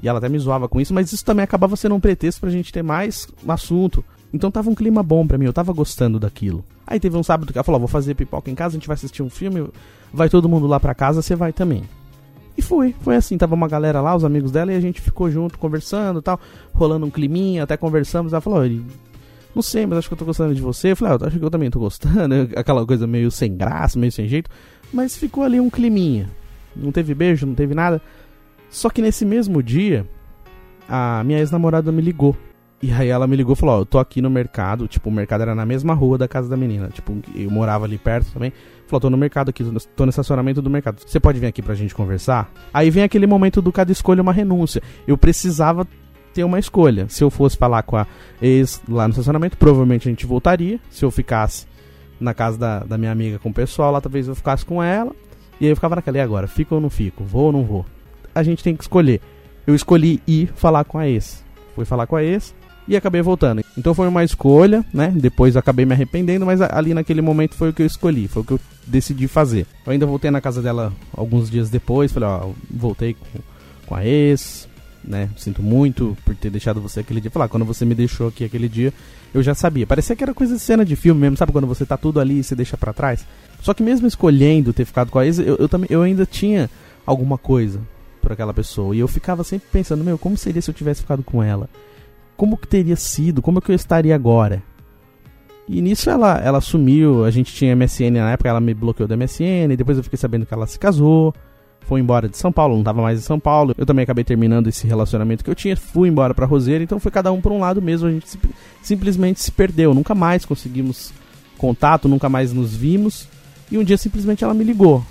[0.00, 2.50] E ela até me zoava com isso, mas isso também acabava sendo um pretexto pra
[2.50, 4.04] gente ter mais assunto.
[4.32, 6.64] Então tava um clima bom pra mim, eu tava gostando daquilo.
[6.90, 8.94] Aí teve um sábado que ela falou: vou fazer pipoca em casa, a gente vai
[8.94, 9.68] assistir um filme,
[10.12, 11.84] vai todo mundo lá pra casa, você vai também.
[12.56, 15.30] E foi, foi assim, tava uma galera lá, os amigos dela, e a gente ficou
[15.30, 16.40] junto conversando tal,
[16.72, 18.32] rolando um climinha, até conversamos.
[18.32, 18.62] Ela falou:
[19.54, 20.92] não sei, mas acho que eu tô gostando de você.
[20.92, 24.10] Eu falei: ah, acho que eu também tô gostando, aquela coisa meio sem graça, meio
[24.10, 24.50] sem jeito.
[24.90, 26.30] Mas ficou ali um climinha.
[26.74, 28.00] Não teve beijo, não teve nada.
[28.70, 30.06] Só que nesse mesmo dia,
[30.88, 32.34] a minha ex-namorada me ligou.
[32.80, 35.12] E aí ela me ligou e falou, ó, eu tô aqui no mercado, tipo, o
[35.12, 38.52] mercado era na mesma rua da casa da menina, tipo, eu morava ali perto também.
[38.86, 39.64] Falou, tô no mercado aqui,
[39.96, 41.00] tô no estacionamento do mercado.
[41.04, 42.50] Você pode vir aqui pra gente conversar?
[42.72, 44.80] Aí vem aquele momento do cada escolha uma renúncia.
[45.06, 45.86] Eu precisava
[46.32, 47.06] ter uma escolha.
[47.08, 48.06] Se eu fosse falar com a
[48.40, 50.78] ex lá no estacionamento, provavelmente a gente voltaria.
[50.88, 51.66] Se eu ficasse
[52.20, 55.12] na casa da, da minha amiga com o pessoal lá, talvez eu ficasse com ela.
[55.60, 56.46] E aí eu ficava naquela, e agora?
[56.46, 57.24] Fico ou não fico?
[57.24, 57.84] Vou ou não vou?
[58.34, 59.20] A gente tem que escolher.
[59.66, 61.44] Eu escolhi ir falar com a ex.
[61.74, 62.54] Fui falar com a ex
[62.88, 63.62] e acabei voltando.
[63.76, 65.12] Então foi uma escolha, né?
[65.14, 68.44] Depois acabei me arrependendo, mas ali naquele momento foi o que eu escolhi, foi o
[68.44, 69.66] que eu decidi fazer.
[69.86, 73.40] Eu ainda voltei na casa dela alguns dias depois, falei, ó, voltei com,
[73.86, 74.66] com a ex,
[75.04, 75.28] né?
[75.36, 77.30] Sinto muito por ter deixado você aquele dia.
[77.30, 78.92] Falar, quando você me deixou aqui aquele dia,
[79.34, 79.86] eu já sabia.
[79.86, 81.52] Parecia que era coisa de cena de filme mesmo, sabe?
[81.52, 83.26] Quando você tá tudo ali e você deixa para trás.
[83.60, 86.70] Só que mesmo escolhendo ter ficado com a ex, eu, eu, também, eu ainda tinha
[87.04, 87.80] alguma coisa
[88.22, 88.96] por aquela pessoa.
[88.96, 91.68] E eu ficava sempre pensando, meu, como seria se eu tivesse ficado com ela?
[92.38, 94.62] Como que teria sido, como é que eu estaria agora.
[95.68, 99.16] E nisso ela, ela sumiu, a gente tinha MSN na época, ela me bloqueou da
[99.16, 101.34] MSN, depois eu fiquei sabendo que ela se casou,
[101.80, 103.74] foi embora de São Paulo, não estava mais em São Paulo.
[103.76, 107.10] Eu também acabei terminando esse relacionamento que eu tinha, fui embora para Roseira, então foi
[107.10, 108.38] cada um por um lado mesmo, a gente
[108.82, 111.12] simplesmente se perdeu, nunca mais conseguimos
[111.58, 113.28] contato, nunca mais nos vimos.
[113.70, 115.04] E um dia simplesmente ela me ligou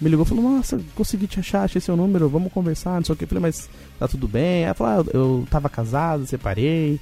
[0.00, 3.12] me ligou e falou, nossa, consegui te achar, achei seu número, vamos conversar, não sei
[3.12, 3.24] o que.
[3.24, 4.64] Eu falei, mas tá tudo bem?
[4.64, 7.00] Ela falou, ah, eu tava casado, separei,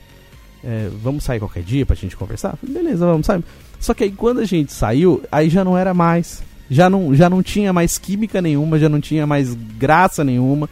[0.63, 2.57] é, vamos sair qualquer dia pra gente conversar?
[2.57, 3.43] Falei, beleza, vamos sair.
[3.81, 6.43] Só que aí quando a gente saiu, aí já não era mais.
[6.71, 10.71] Já não, já não tinha mais química nenhuma, já não tinha mais graça nenhuma,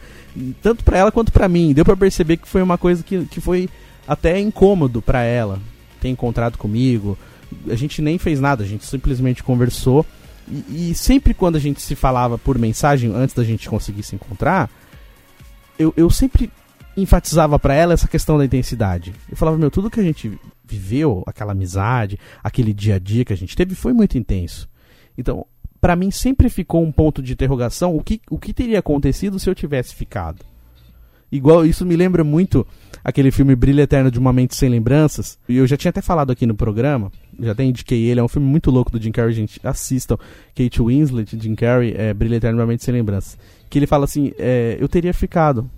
[0.61, 1.73] tanto para ela quanto para mim.
[1.73, 3.69] Deu para perceber que foi uma coisa que, que foi
[4.07, 5.59] até incômodo para ela
[5.99, 7.17] ter encontrado comigo.
[7.69, 10.05] A gente nem fez nada, a gente simplesmente conversou
[10.47, 14.15] e, e, sempre quando a gente se falava por mensagem, antes da gente conseguir se
[14.15, 14.69] encontrar,
[15.77, 16.51] eu, eu sempre
[16.95, 19.13] enfatizava para ela essa questão da intensidade.
[19.29, 23.33] Eu falava, meu, tudo que a gente viveu, aquela amizade, aquele dia a dia que
[23.33, 24.69] a gente teve, foi muito intenso.
[25.17, 25.45] Então,
[25.79, 29.49] para mim sempre ficou um ponto de interrogação o que, o que teria acontecido se
[29.49, 30.45] eu tivesse ficado.
[31.31, 32.67] Igual, isso me lembra muito
[33.03, 35.39] aquele filme Brilho Eterno de uma Mente Sem Lembranças.
[35.47, 38.27] E eu já tinha até falado aqui no programa, já até indiquei ele, é um
[38.27, 39.59] filme muito louco do Jim Carrey, gente.
[39.63, 40.17] Assistam.
[40.55, 43.37] Kate Winslet, Jim Carrey, é, Brilho Eterno de uma Mente Sem Lembranças.
[43.69, 45.69] Que ele fala assim: é, eu teria ficado.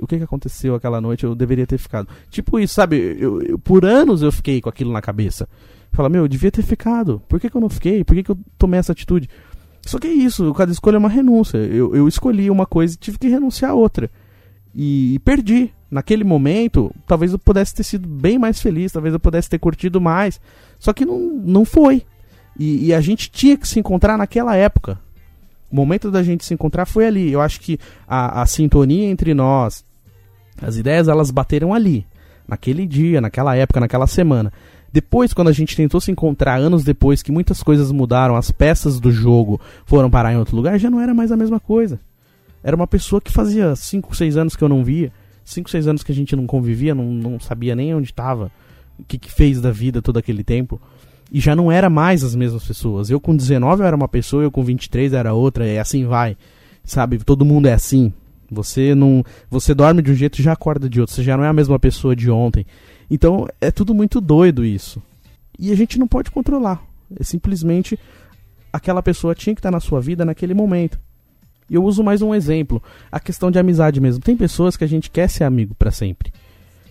[0.00, 1.24] O que, que aconteceu aquela noite?
[1.24, 2.08] Eu deveria ter ficado.
[2.30, 3.16] Tipo isso, sabe?
[3.18, 5.48] Eu, eu, por anos eu fiquei com aquilo na cabeça.
[5.92, 7.20] Fala, meu, eu devia ter ficado.
[7.28, 8.04] Por que, que eu não fiquei?
[8.04, 9.28] Por que, que eu tomei essa atitude?
[9.82, 11.58] Só que é isso, cada escolha é uma renúncia.
[11.58, 14.10] Eu, eu escolhi uma coisa e tive que renunciar a outra.
[14.74, 15.72] E, e perdi.
[15.90, 20.00] Naquele momento, talvez eu pudesse ter sido bem mais feliz, talvez eu pudesse ter curtido
[20.00, 20.40] mais.
[20.78, 22.02] Só que não, não foi.
[22.58, 24.98] E, e, a gente tinha que se encontrar naquela época.
[25.70, 27.32] O momento da gente se encontrar foi ali.
[27.32, 29.84] Eu acho que a, a sintonia entre nós,
[30.60, 32.06] as ideias, elas bateram ali.
[32.46, 34.52] Naquele dia, naquela época, naquela semana.
[34.92, 39.00] Depois, quando a gente tentou se encontrar anos depois, que muitas coisas mudaram, as peças
[39.00, 41.98] do jogo foram parar em outro lugar, já não era mais a mesma coisa.
[42.64, 45.12] Era uma pessoa que fazia 5, 6 anos que eu não via.
[45.44, 48.50] 5, 6 anos que a gente não convivia, não, não sabia nem onde estava.
[48.98, 50.80] O que, que fez da vida todo aquele tempo.
[51.30, 53.10] E já não era mais as mesmas pessoas.
[53.10, 56.38] Eu com 19 eu era uma pessoa, eu com 23 era outra, e assim vai.
[56.82, 57.18] Sabe?
[57.18, 58.10] Todo mundo é assim.
[58.50, 61.14] Você não, você dorme de um jeito e já acorda de outro.
[61.14, 62.64] Você já não é a mesma pessoa de ontem.
[63.10, 65.02] Então é tudo muito doido isso.
[65.58, 66.82] E a gente não pode controlar.
[67.20, 67.98] É simplesmente
[68.72, 70.98] aquela pessoa tinha que estar na sua vida naquele momento.
[71.68, 74.22] E eu uso mais um exemplo, a questão de amizade mesmo.
[74.22, 76.32] Tem pessoas que a gente quer ser amigo para sempre.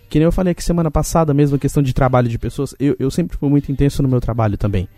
[0.08, 2.74] Que nem eu falei aqui semana passada mesmo, a questão de trabalho de pessoas.
[2.78, 4.88] Eu, eu sempre fui muito intenso no meu trabalho também.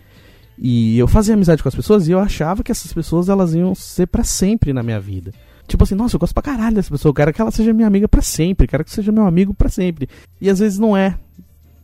[0.57, 3.75] E eu fazia amizade com as pessoas e eu achava que essas pessoas elas iam
[3.75, 5.31] ser para sempre na minha vida.
[5.67, 7.87] Tipo assim, nossa, eu gosto pra caralho dessa pessoa, eu quero que ela seja minha
[7.87, 10.09] amiga para sempre, quero que seja meu amigo para sempre.
[10.39, 11.17] E às vezes não é.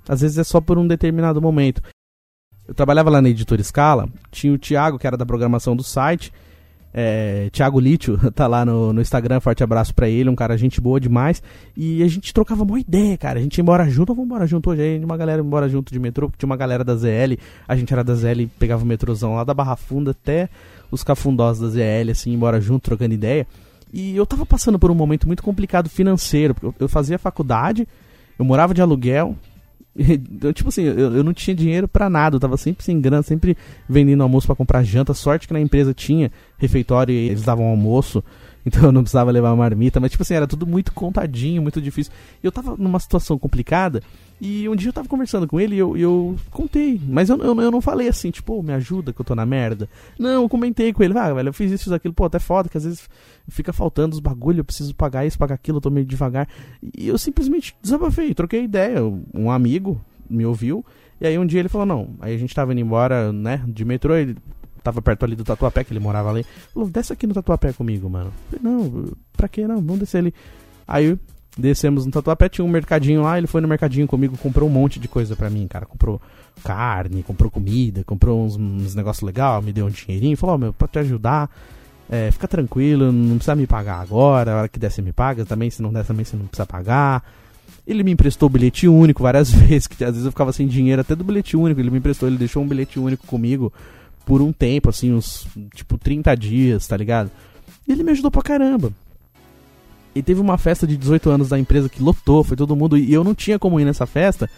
[0.08, 1.82] Às vezes é só por um determinado momento.
[2.68, 6.32] Eu trabalhava lá na editora Scala, tinha o Thiago, que era da programação do site,
[6.94, 10.80] é, Thiago Lítio tá lá no, no Instagram, forte abraço pra ele, um cara gente
[10.80, 11.42] boa demais.
[11.76, 13.40] E a gente trocava uma ideia, cara.
[13.40, 14.82] A gente ia embora junto, vamos embora junto hoje.
[14.82, 17.38] Aí uma galera embora junto de metrô, tinha uma galera da ZL.
[17.68, 20.50] A gente era da ZL, pegava o metrôzão lá da Barra Funda até
[20.92, 23.48] os cafundós da ZL, assim, embora junto, trocando ideia.
[23.92, 27.88] E eu tava passando por um momento muito complicado financeiro, porque eu, eu fazia faculdade,
[28.38, 29.36] eu morava de aluguel,
[29.96, 33.24] eu, tipo assim, eu, eu não tinha dinheiro para nada, eu tava sempre sem grana,
[33.24, 33.56] sempre
[33.88, 35.14] vendendo almoço para comprar janta.
[35.14, 38.24] Sorte que na empresa tinha refeitório e eles davam almoço,
[38.66, 42.12] então eu não precisava levar marmita, mas tipo assim, era tudo muito contadinho, muito difícil.
[42.42, 44.02] E eu tava numa situação complicada
[44.46, 47.62] e um dia eu tava conversando com ele e eu, eu contei, mas eu, eu,
[47.62, 49.88] eu não falei assim, tipo, oh, me ajuda que eu tô na merda.
[50.20, 52.68] Não, eu comentei com ele, ah, velho, eu fiz isso, fiz aquilo, pô, até foda,
[52.68, 53.10] que às vezes
[53.48, 56.46] fica faltando os bagulho, eu preciso pagar isso, pagar aquilo, eu tô meio devagar.
[56.98, 59.02] E eu simplesmente desabafei, troquei ideia.
[59.34, 60.86] Um amigo me ouviu,
[61.22, 63.86] e aí um dia ele falou, não, aí a gente tava indo embora, né, de
[63.86, 64.36] metrô, ele
[64.84, 66.46] tava perto ali do Tatuapé, que ele morava ali.
[66.74, 68.34] Falou, desce aqui no Tatuapé comigo, mano.
[68.50, 69.06] falei, não,
[69.38, 69.78] pra que não?
[69.78, 70.34] Vamos descer ali.
[70.86, 71.18] Aí
[71.58, 75.00] Descemos no Tatuapé, tinha um mercadinho lá, ele foi no mercadinho comigo, comprou um monte
[75.00, 75.86] de coisa pra mim, cara.
[75.86, 76.20] Comprou
[76.64, 80.74] carne, comprou comida, comprou uns, uns negócios legais, me deu um dinheirinho, falou, oh, meu,
[80.74, 81.50] pra te ajudar,
[82.10, 85.46] é, fica tranquilo, não precisa me pagar agora, a hora que der você me paga,
[85.46, 87.24] também, se não der também você não precisa pagar.
[87.86, 91.16] Ele me emprestou bilhete único várias vezes, que às vezes eu ficava sem dinheiro até
[91.16, 93.72] do bilhete único, ele me emprestou, ele deixou um bilhete único comigo
[94.26, 97.30] por um tempo, assim, uns, tipo, 30 dias, tá ligado?
[97.88, 98.92] E ele me ajudou pra caramba.
[100.16, 102.98] E teve uma festa de 18 anos da empresa que lotou, foi todo mundo.
[102.98, 104.50] E eu não tinha como ir nessa festa.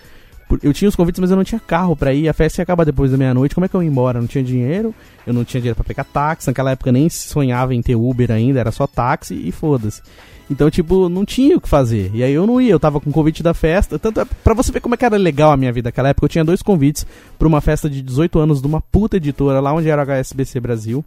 [0.61, 2.29] Eu tinha os convites, mas eu não tinha carro para ir.
[2.29, 3.55] A festa ia acabar depois da meia-noite.
[3.55, 4.17] Como é que eu ia embora?
[4.17, 4.93] Eu não tinha dinheiro,
[5.25, 6.47] eu não tinha dinheiro para pegar táxi.
[6.47, 10.01] Naquela época nem sonhava em ter Uber ainda, era só táxi e foda-se.
[10.49, 12.11] Então, tipo, não tinha o que fazer.
[12.13, 13.97] E aí eu não ia, eu tava com o convite da festa.
[13.97, 16.25] Tanto é, pra você ver como é que era legal a minha vida naquela época,
[16.25, 17.05] eu tinha dois convites
[17.39, 20.59] pra uma festa de 18 anos de uma puta editora lá onde era o HSBC
[20.59, 21.03] Brasil.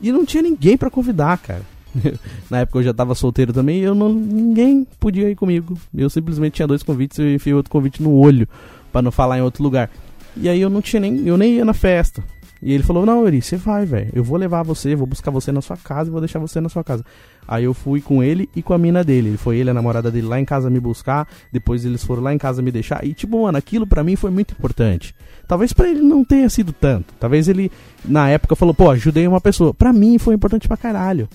[0.00, 1.62] E não tinha ninguém para convidar, cara.
[2.50, 5.78] Na época eu já tava solteiro também eu não, ninguém podia ir comigo.
[5.94, 8.48] Eu simplesmente tinha dois convites e enfiei outro convite no olho
[8.92, 9.90] para não falar em outro lugar.
[10.36, 11.26] E aí eu não tinha nem.
[11.26, 12.22] Eu nem ia na festa.
[12.62, 14.10] E ele falou: Não, Eri, você vai, velho.
[14.14, 16.68] Eu vou levar você, vou buscar você na sua casa e vou deixar você na
[16.68, 17.04] sua casa.
[17.46, 19.28] Aí eu fui com ele e com a mina dele.
[19.28, 21.28] Ele foi ele, a namorada dele, lá em casa me buscar.
[21.52, 23.04] Depois eles foram lá em casa me deixar.
[23.04, 25.14] E, tipo, mano, aquilo para mim foi muito importante.
[25.46, 27.14] Talvez para ele não tenha sido tanto.
[27.20, 27.70] Talvez ele,
[28.04, 29.72] na época, falou: Pô, ajudei uma pessoa.
[29.72, 31.28] Pra mim foi importante pra caralho.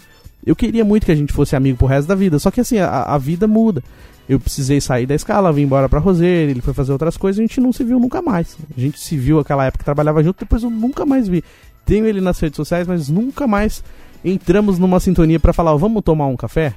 [0.45, 2.79] Eu queria muito que a gente fosse amigo pro resto da vida, só que assim,
[2.79, 3.83] a, a vida muda.
[4.27, 7.41] Eu precisei sair da escala, vim embora pra Roseira, ele foi fazer outras coisas a
[7.41, 8.57] gente não se viu nunca mais.
[8.75, 11.43] A gente se viu aquela época que trabalhava junto, depois eu nunca mais vi.
[11.85, 13.83] Tenho ele nas redes sociais, mas nunca mais
[14.23, 16.75] entramos numa sintonia para falar, vamos tomar um café?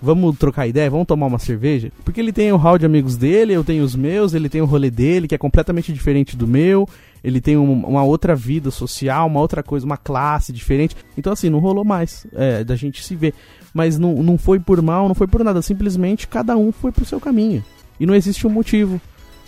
[0.00, 1.90] Vamos trocar ideia, vamos tomar uma cerveja?
[2.04, 4.64] Porque ele tem o hall de amigos dele, eu tenho os meus, ele tem o
[4.64, 6.88] rolê dele, que é completamente diferente do meu,
[7.22, 10.96] ele tem um, uma outra vida social, uma outra coisa, uma classe diferente.
[11.16, 13.34] Então, assim, não rolou mais é, da gente se ver.
[13.74, 17.04] Mas não, não foi por mal, não foi por nada, simplesmente cada um foi pro
[17.04, 17.64] seu caminho.
[17.98, 19.00] E não existe um motivo.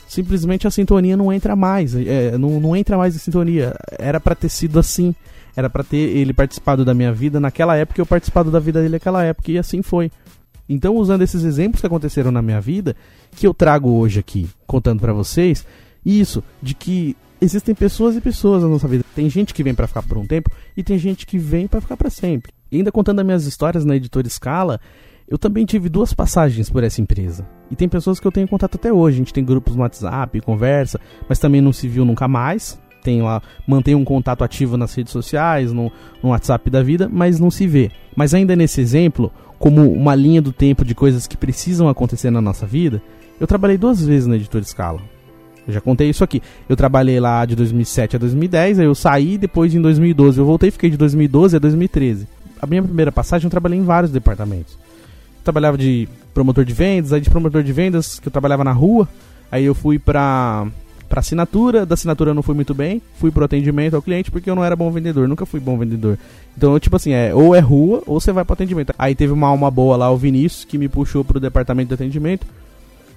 [0.09, 3.75] Simplesmente a sintonia não entra mais, é, não, não entra mais em sintonia.
[3.99, 5.15] Era para ter sido assim.
[5.55, 8.81] Era para ter ele participado da minha vida naquela época e eu participado da vida
[8.81, 9.53] dele naquela época.
[9.53, 10.11] E assim foi.
[10.69, 12.95] Então, usando esses exemplos que aconteceram na minha vida,
[13.33, 15.67] que eu trago hoje aqui, contando para vocês,
[16.07, 19.05] isso, de que existem pessoas e pessoas na nossa vida.
[19.15, 21.81] Tem gente que vem para ficar por um tempo e tem gente que vem para
[21.81, 22.53] ficar para sempre.
[22.71, 24.81] E ainda contando as minhas histórias na editora Scala,
[25.31, 27.49] Eu também tive duas passagens por essa empresa.
[27.71, 29.15] E tem pessoas que eu tenho contato até hoje.
[29.15, 32.81] A gente tem grupos no WhatsApp, conversa, mas também não se viu nunca mais.
[33.05, 37.39] Tem lá, mantém um contato ativo nas redes sociais, no, no WhatsApp da vida, mas
[37.39, 37.93] não se vê.
[38.17, 42.41] Mas ainda nesse exemplo, como uma linha do tempo de coisas que precisam acontecer na
[42.41, 43.01] nossa vida,
[43.39, 45.01] eu trabalhei duas vezes na editora Scala.
[45.71, 46.43] Eu já contei isso aqui.
[46.69, 50.71] Eu trabalhei lá de 2007 a 2010, aí eu saí, depois em 2012 eu voltei,
[50.71, 52.27] fiquei de 2012 a 2013.
[52.61, 54.75] A minha primeira passagem eu trabalhei em vários departamentos.
[54.75, 58.73] Eu trabalhava de promotor de vendas, aí de promotor de vendas que eu trabalhava na
[58.73, 59.09] rua,
[59.51, 60.67] aí eu fui pra
[61.09, 64.49] para assinatura, da assinatura eu não fui muito bem, fui pro atendimento ao cliente porque
[64.49, 66.17] eu não era bom vendedor, nunca fui bom vendedor.
[66.57, 68.95] Então, tipo assim, é, ou é rua ou você vai pro atendimento.
[68.97, 72.47] Aí teve uma alma boa lá, o Vinícius, que me puxou pro departamento de atendimento.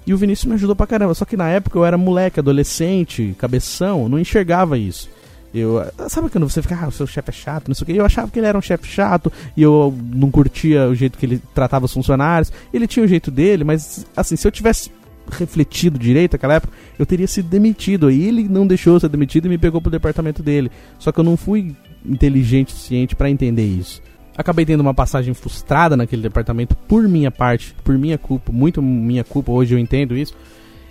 [0.06, 1.14] E o Vinícius me ajudou pra caramba.
[1.14, 5.10] Só que na época eu era moleque, adolescente, cabeção, não enxergava isso.
[5.54, 7.94] Eu, sabe quando você fica, ah, o seu chefe é chato, não sei o que.
[7.94, 11.26] Eu achava que ele era um chefe chato e eu não curtia o jeito que
[11.26, 12.52] ele tratava os funcionários.
[12.74, 14.92] Ele tinha o jeito dele, mas assim, se eu tivesse
[15.32, 18.10] refletido direito naquela época, eu teria sido demitido.
[18.10, 20.72] E ele não deixou ser demitido e me pegou pro departamento dele.
[20.98, 24.02] Só que eu não fui inteligente o suficiente para entender isso.
[24.38, 29.24] Acabei tendo uma passagem frustrada naquele departamento por minha parte, por minha culpa, muito minha
[29.24, 30.34] culpa, hoje eu entendo isso.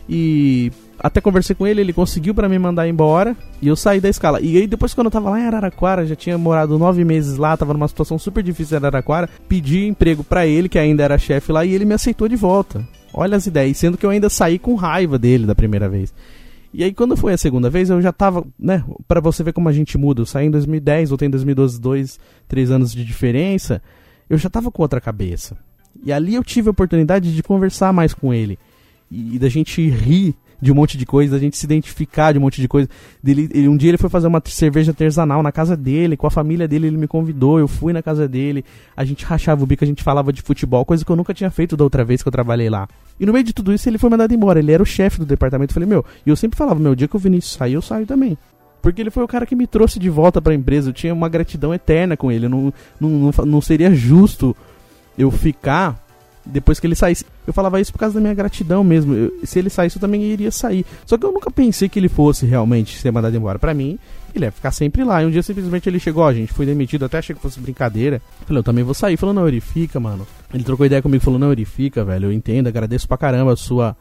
[0.09, 4.09] E até conversei com ele, ele conseguiu para me mandar embora e eu saí da
[4.09, 4.41] escala.
[4.41, 7.57] E aí depois quando eu tava lá em Araraquara, já tinha morado nove meses lá,
[7.57, 11.51] tava numa situação super difícil em Araraquara, pedi emprego para ele, que ainda era chefe
[11.51, 12.87] lá, e ele me aceitou de volta.
[13.13, 16.15] Olha as ideias, sendo que eu ainda saí com raiva dele da primeira vez.
[16.73, 19.69] E aí quando foi a segunda vez, eu já tava, né, para você ver como
[19.69, 23.83] a gente muda, eu saí em 2010, voltei em 2012, dois, três anos de diferença,
[24.29, 25.57] eu já tava com outra cabeça.
[26.03, 28.59] E ali eu tive a oportunidade de conversar mais com ele
[29.11, 32.39] e, e da gente rir de um monte de coisa, da gente se identificar de
[32.39, 32.89] um monte de coisa.
[33.21, 36.31] Dele, ele, um dia ele foi fazer uma cerveja artesanal na casa dele, com a
[36.31, 38.65] família dele, ele me convidou, eu fui na casa dele,
[38.97, 41.51] a gente rachava o bico, a gente falava de futebol, coisa que eu nunca tinha
[41.51, 42.87] feito da outra vez que eu trabalhei lá.
[43.19, 45.27] E no meio de tudo isso ele foi mandado embora, ele era o chefe do
[45.27, 47.73] departamento, eu falei, meu, e eu sempre falava, meu, o dia que o Vinícius sair,
[47.73, 48.39] eu saio também.
[48.81, 51.13] Porque ele foi o cara que me trouxe de volta para a empresa, eu tinha
[51.13, 54.57] uma gratidão eterna com ele, não, não, não, não seria justo
[55.19, 56.02] eu ficar
[56.45, 57.25] depois que ele saísse.
[57.47, 59.15] Eu falava isso por causa da minha gratidão mesmo.
[59.15, 60.85] Eu, se ele saísse, eu também iria sair.
[61.07, 63.59] Só que eu nunca pensei que ele fosse realmente ser mandado embora.
[63.59, 63.99] Para mim,
[64.35, 65.23] ele ia ficar sempre lá.
[65.23, 68.21] E um dia simplesmente ele chegou, ó, gente, fui demitido, até achei que fosse brincadeira.
[68.47, 69.17] Falei, eu também vou sair.
[69.17, 70.27] Falou, não, ele fica, mano.
[70.53, 72.27] Ele trocou ideia comigo, falou, não, ele fica, velho.
[72.27, 73.97] Eu entendo, agradeço pra caramba a sua,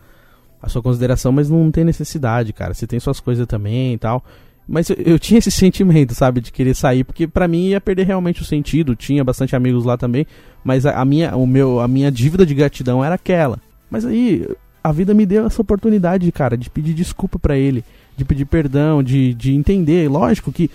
[0.62, 2.74] a sua consideração, mas não tem necessidade, cara.
[2.74, 4.24] Você tem suas coisas também e tal.
[4.68, 8.06] Mas eu, eu, tinha esse sentimento, sabe, de querer sair, porque para mim ia perder
[8.06, 8.96] realmente o sentido.
[8.96, 10.26] Tinha bastante amigos lá também,
[10.64, 13.60] mas a, a, minha, o meu, a minha dívida de gratidão era aquela.
[13.90, 14.48] Mas aí
[14.84, 17.84] a vida me deu essa oportunidade, cara, de pedir desculpa para ele,
[18.18, 20.10] de pedir perdão, de, de entender.
[20.10, 20.70] Lógico que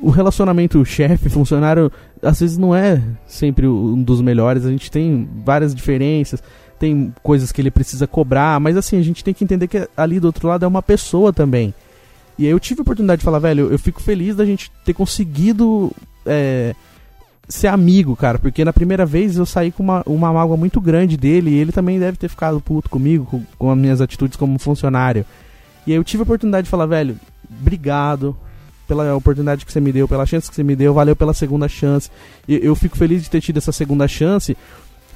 [0.00, 1.90] o relacionamento chefe-funcionário
[2.22, 4.64] às vezes não é sempre um dos melhores.
[4.64, 6.42] A gente tem várias diferenças,
[6.78, 10.20] tem coisas que ele precisa cobrar, mas assim, a gente tem que entender que ali
[10.20, 11.74] do outro lado é uma pessoa também.
[12.38, 14.92] E aí eu tive a oportunidade de falar, velho, eu fico feliz da gente ter
[14.92, 15.90] conseguido
[16.24, 16.74] é,
[17.48, 21.16] ser amigo, cara, porque na primeira vez eu saí com uma, uma mágoa muito grande
[21.16, 24.58] dele e ele também deve ter ficado puto comigo, com, com as minhas atitudes como
[24.58, 25.24] funcionário.
[25.86, 27.18] E aí eu tive a oportunidade de falar, velho,
[27.60, 28.36] obrigado
[28.86, 31.68] pela oportunidade que você me deu, pela chance que você me deu, valeu pela segunda
[31.68, 32.10] chance.
[32.46, 34.56] E eu fico feliz de ter tido essa segunda chance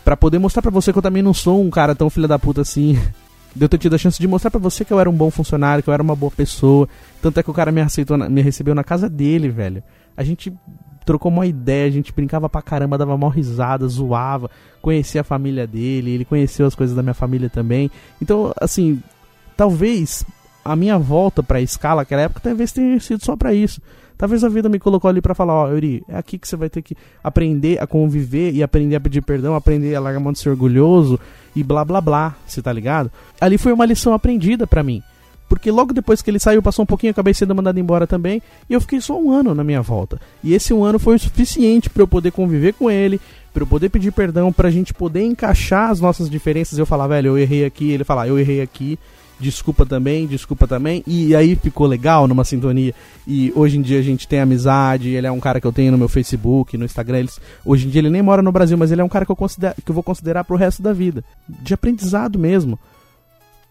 [0.05, 2.39] para poder mostrar para você que eu também não sou um cara tão filha da
[2.39, 2.99] puta assim
[3.55, 5.31] de eu ter tido a chance de mostrar para você que eu era um bom
[5.31, 6.89] funcionário, que eu era uma boa pessoa.
[7.21, 9.83] Tanto é que o cara me aceitou, me recebeu na casa dele, velho.
[10.17, 10.53] A gente
[11.05, 15.67] trocou uma ideia, a gente brincava pra caramba, dava mal risada, zoava, conhecia a família
[15.67, 17.91] dele, ele conheceu as coisas da minha família também.
[18.21, 19.03] Então, assim,
[19.57, 20.25] talvez
[20.65, 23.81] a minha volta pra escala naquela época talvez tenha sido só para isso.
[24.21, 26.69] Talvez a vida me colocou ali para falar, ó, Yuri, é aqui que você vai
[26.69, 30.39] ter que aprender a conviver e aprender a pedir perdão, aprender a largar mão de
[30.39, 31.19] ser orgulhoso
[31.57, 33.11] e blá blá blá, você tá ligado?
[33.41, 35.03] Ali foi uma lição aprendida para mim.
[35.49, 38.43] Porque logo depois que ele saiu, passou um pouquinho, acabei sendo mandado embora também.
[38.69, 40.21] E eu fiquei só um ano na minha volta.
[40.45, 43.19] E esse um ano foi o suficiente para eu poder conviver com ele,
[43.55, 46.79] para eu poder pedir perdão, pra gente poder encaixar as nossas diferenças.
[46.79, 47.91] Eu falar, velho, eu errei aqui.
[47.91, 48.99] Ele falar, eu errei aqui
[49.41, 51.03] desculpa também, desculpa também.
[51.07, 52.95] E aí ficou legal numa sintonia.
[53.27, 55.09] E hoje em dia a gente tem amizade.
[55.09, 57.21] Ele é um cara que eu tenho no meu Facebook, no Instagram.
[57.21, 59.33] Eles, hoje em dia ele nem mora no Brasil, mas ele é um cara que
[59.33, 61.25] eu, considero, que eu vou considerar pro resto da vida.
[61.49, 62.79] De aprendizado mesmo.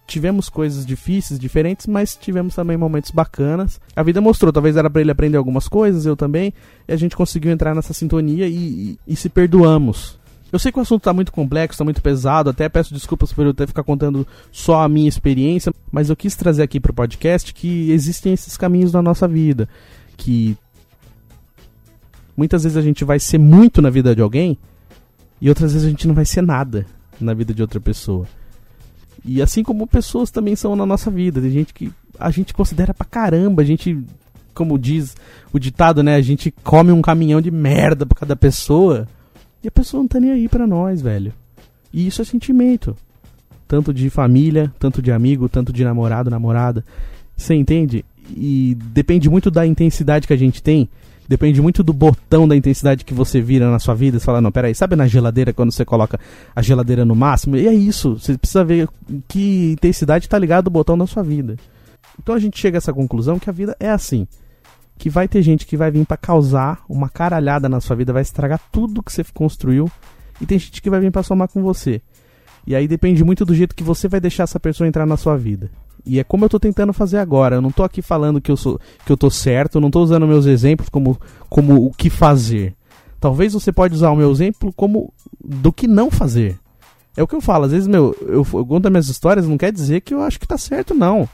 [0.08, 3.80] Tivemos coisas difíceis, diferentes, mas tivemos também momentos bacanas.
[3.96, 6.52] A vida mostrou, talvez era para ele aprender algumas coisas, eu também.
[6.88, 10.19] E a gente conseguiu entrar nessa sintonia e, e, e se perdoamos
[10.52, 13.45] eu sei que o assunto está muito complexo, está muito pesado, até peço desculpas por
[13.45, 16.95] eu ter ficar contando só a minha experiência, mas eu quis trazer aqui para o
[16.95, 19.70] podcast que existem esses caminhos na nossa vida,
[20.18, 20.58] que
[22.36, 24.58] muitas vezes a gente vai ser muito na vida de alguém
[25.41, 26.86] E outras vezes a gente não vai ser nada
[27.20, 28.26] na vida de outra pessoa.
[29.24, 31.41] E assim como pessoas também são na nossa vida.
[31.41, 33.62] Tem gente que a gente considera pra caramba.
[33.62, 34.02] A gente,
[34.54, 35.16] como diz
[35.52, 36.16] o ditado, né?
[36.16, 39.08] A gente come um caminhão de merda pra cada pessoa.
[39.64, 41.34] E a pessoa não tá nem aí pra nós, velho.
[41.93, 42.95] E isso é sentimento.
[43.68, 46.84] Tanto de família, tanto de amigo, tanto de namorado, namorada.
[47.36, 48.03] Você entende?
[48.36, 50.89] E depende muito da intensidade que a gente tem
[51.30, 54.18] Depende muito do botão da intensidade que você vira na sua vida.
[54.18, 56.20] Você fala, não, peraí, sabe na geladeira quando você coloca
[56.55, 57.55] a geladeira no máximo?
[57.55, 58.18] E é isso.
[58.18, 58.89] Você precisa ver
[59.28, 61.55] que intensidade está ligado o botão da sua vida.
[62.20, 64.28] Então a gente chega a essa conclusão que a vida é assim.
[65.00, 68.22] Que vai ter gente que vai vir para causar uma caralhada na sua vida, vai
[68.22, 69.89] estragar tudo que você construiu.
[70.39, 72.02] E tem gente que vai vir para somar com você.
[72.68, 75.36] E aí depende muito do jeito que você vai deixar essa pessoa entrar na sua
[75.36, 75.72] vida.
[76.06, 77.56] E é como eu tô tentando fazer agora.
[77.56, 80.02] Eu não tô aqui falando que eu sou que eu tô certo, eu não tô
[80.02, 81.20] usando meus exemplos como,
[81.50, 82.76] como o que fazer.
[83.20, 86.60] Talvez você pode usar o meu exemplo como do que não fazer.
[87.18, 89.72] É o que eu falo, às vezes, meu, eu, eu conto minhas histórias, não quer
[89.74, 91.28] dizer que eu acho que tá certo, não.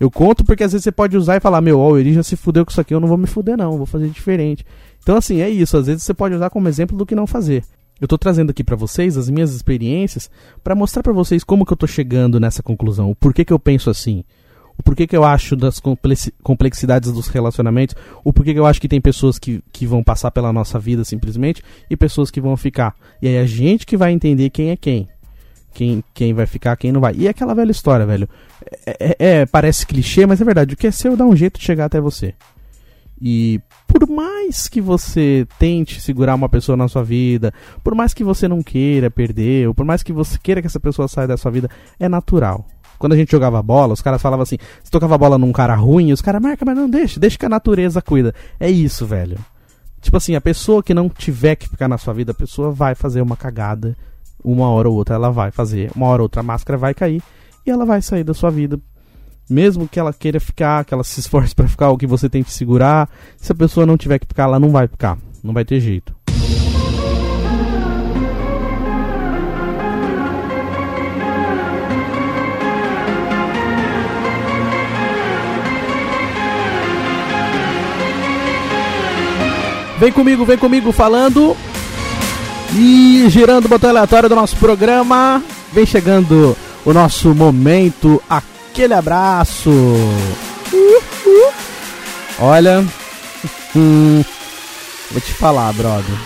[0.00, 2.36] Eu conto porque às vezes você pode usar e falar, meu, ó, Eri já se
[2.36, 4.64] fudeu com isso aqui, eu não vou me fuder, não, vou fazer diferente.
[5.02, 5.76] Então, assim, é isso.
[5.76, 7.64] Às vezes você pode usar como exemplo do que não fazer.
[8.00, 10.30] Eu estou trazendo aqui para vocês as minhas experiências
[10.62, 13.58] para mostrar para vocês como que eu estou chegando nessa conclusão, o porquê que eu
[13.58, 14.22] penso assim,
[14.78, 15.82] o porquê que eu acho das
[16.40, 20.30] complexidades dos relacionamentos, o porquê que eu acho que tem pessoas que, que vão passar
[20.30, 22.94] pela nossa vida simplesmente e pessoas que vão ficar.
[23.20, 25.08] E aí a gente que vai entender quem é quem.
[25.78, 27.14] Quem, quem vai ficar, quem não vai.
[27.14, 28.28] E é aquela velha história, velho.
[28.84, 30.74] É, é, é parece clichê, mas é verdade.
[30.74, 32.34] O que é seu dá um jeito de chegar até você.
[33.22, 37.54] E por mais que você tente segurar uma pessoa na sua vida,
[37.84, 40.80] por mais que você não queira perder, ou por mais que você queira que essa
[40.80, 42.66] pessoa saia da sua vida, é natural.
[42.98, 46.10] Quando a gente jogava bola, os caras falavam assim: se tocava bola num cara ruim,
[46.10, 48.34] os caras marcam, mas não deixa, deixa que a natureza cuida.
[48.58, 49.38] É isso, velho.
[50.00, 52.96] Tipo assim, a pessoa que não tiver que ficar na sua vida, a pessoa vai
[52.96, 53.96] fazer uma cagada,
[54.42, 57.22] uma hora ou outra ela vai fazer, uma hora ou outra a máscara vai cair
[57.66, 58.80] e ela vai sair da sua vida
[59.48, 62.50] mesmo que ela queira ficar, que ela se esforce para ficar, ou que você tente
[62.50, 65.16] segurar, se a pessoa não tiver que ficar, ela não vai ficar.
[65.42, 66.14] Não vai ter jeito.
[79.98, 81.56] Vem comigo, vem comigo falando
[82.74, 85.42] e girando o botão aleatório do nosso programa.
[85.72, 89.70] Vem chegando o nosso momento aquele abraço.
[92.38, 92.84] Olha,
[93.74, 94.24] hum,
[95.10, 96.16] vou te falar, brother.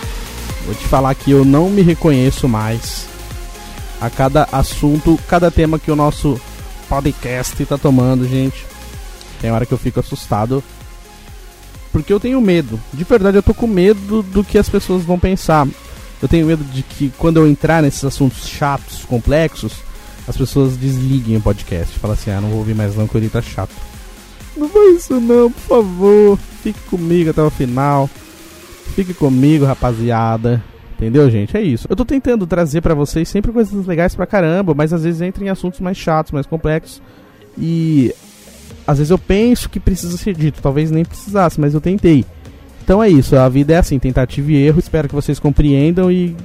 [0.65, 3.05] Vou te falar que eu não me reconheço mais
[3.99, 6.39] a cada assunto, cada tema que o nosso
[6.87, 8.65] podcast tá tomando, gente.
[9.41, 10.63] Tem hora que eu fico assustado.
[11.91, 12.79] Porque eu tenho medo.
[12.93, 15.67] De verdade, eu tô com medo do que as pessoas vão pensar.
[16.23, 19.73] Eu tenho medo de que quando eu entrar nesses assuntos chatos, complexos,
[20.25, 21.99] as pessoas desliguem o podcast.
[21.99, 23.73] Falam assim, ah, não vou ouvir mais não, que tá chato.
[24.55, 26.39] Não vai isso não, por favor.
[26.63, 28.09] Fique comigo até o final.
[28.95, 30.63] Fique comigo, rapaziada.
[30.93, 31.57] Entendeu, gente?
[31.57, 31.87] É isso.
[31.89, 35.43] Eu tô tentando trazer para vocês sempre coisas legais pra caramba, mas às vezes entra
[35.43, 37.01] em assuntos mais chatos, mais complexos.
[37.57, 38.15] E
[38.87, 42.25] às vezes eu penso que precisa ser dito, talvez nem precisasse, mas eu tentei.
[42.83, 44.77] Então é isso, a vida é assim, tentativa e erro.
[44.77, 46.35] Espero que vocês compreendam e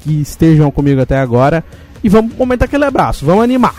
[0.00, 1.62] que estejam comigo até agora.
[2.02, 3.76] E vamos comentar aquele abraço, vamos animar.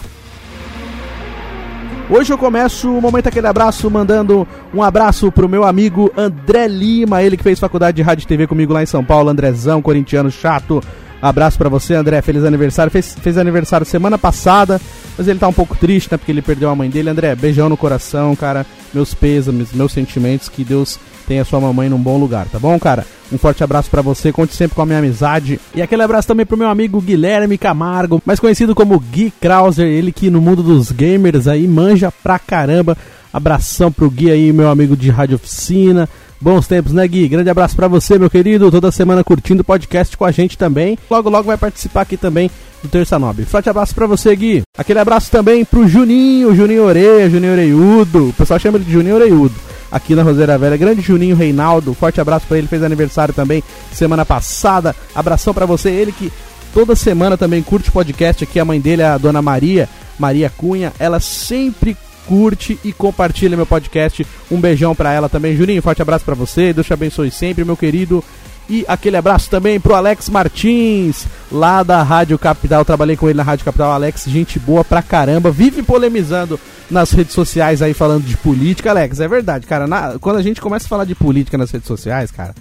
[2.09, 7.21] Hoje eu começo o Momento Aquele Abraço mandando um abraço pro meu amigo André Lima,
[7.21, 10.31] ele que fez faculdade de rádio e TV comigo lá em São Paulo, Andrezão, corintiano
[10.31, 10.81] chato.
[11.21, 12.91] Abraço para você, André, feliz aniversário.
[12.91, 14.79] Fez, fez aniversário semana passada,
[15.17, 17.09] mas ele tá um pouco triste, né, porque ele perdeu a mãe dele.
[17.09, 18.65] André, beijão no coração, cara.
[18.93, 23.05] Meus pêsames, meus sentimentos, que Deus tenha sua mamãe num bom lugar, tá bom, cara?
[23.31, 25.59] Um forte abraço para você, conte sempre com a minha amizade.
[25.73, 30.11] E aquele abraço também pro meu amigo Guilherme Camargo, mais conhecido como Gui Krauser, ele
[30.11, 32.95] que no mundo dos gamers aí manja pra caramba.
[33.33, 36.07] Abração pro Gui aí, meu amigo de rádio oficina.
[36.39, 37.27] Bons tempos, né, Gui?
[37.27, 38.69] Grande abraço para você, meu querido.
[38.69, 40.97] Toda semana curtindo o podcast com a gente também.
[41.09, 42.51] Logo, logo vai participar aqui também
[42.83, 43.45] do Terça Nobre.
[43.45, 44.61] Forte abraço para você, Gui.
[44.77, 48.29] Aquele abraço também pro Juninho, Juninho Oreia, Juninho Oreiudo.
[48.29, 49.55] O pessoal chama ele de Juninho Oreiudo
[49.95, 50.75] aqui na Roseira Velha.
[50.75, 54.93] Grande Juninho Reinaldo, forte abraço para ele, fez aniversário também semana passada.
[55.15, 56.31] Abração para você, ele que
[56.73, 59.87] toda semana também curte podcast aqui, a mãe dele, a dona Maria,
[60.19, 61.95] Maria Cunha, ela sempre
[62.27, 64.27] curte e compartilha meu podcast.
[64.51, 65.55] Um beijão para ela também.
[65.55, 66.73] Juninho, forte abraço para você.
[66.73, 68.21] Deus te abençoe sempre, meu querido.
[68.67, 72.83] E aquele abraço também pro Alex Martins, lá da Rádio Capital.
[72.83, 73.91] Trabalhei com ele na Rádio Capital.
[73.91, 75.51] Alex, gente boa pra caramba.
[75.51, 76.59] Vive polemizando
[76.89, 78.89] nas redes sociais aí falando de política.
[78.89, 79.85] Alex, é verdade, cara.
[79.85, 82.55] Na, quando a gente começa a falar de política nas redes sociais, cara,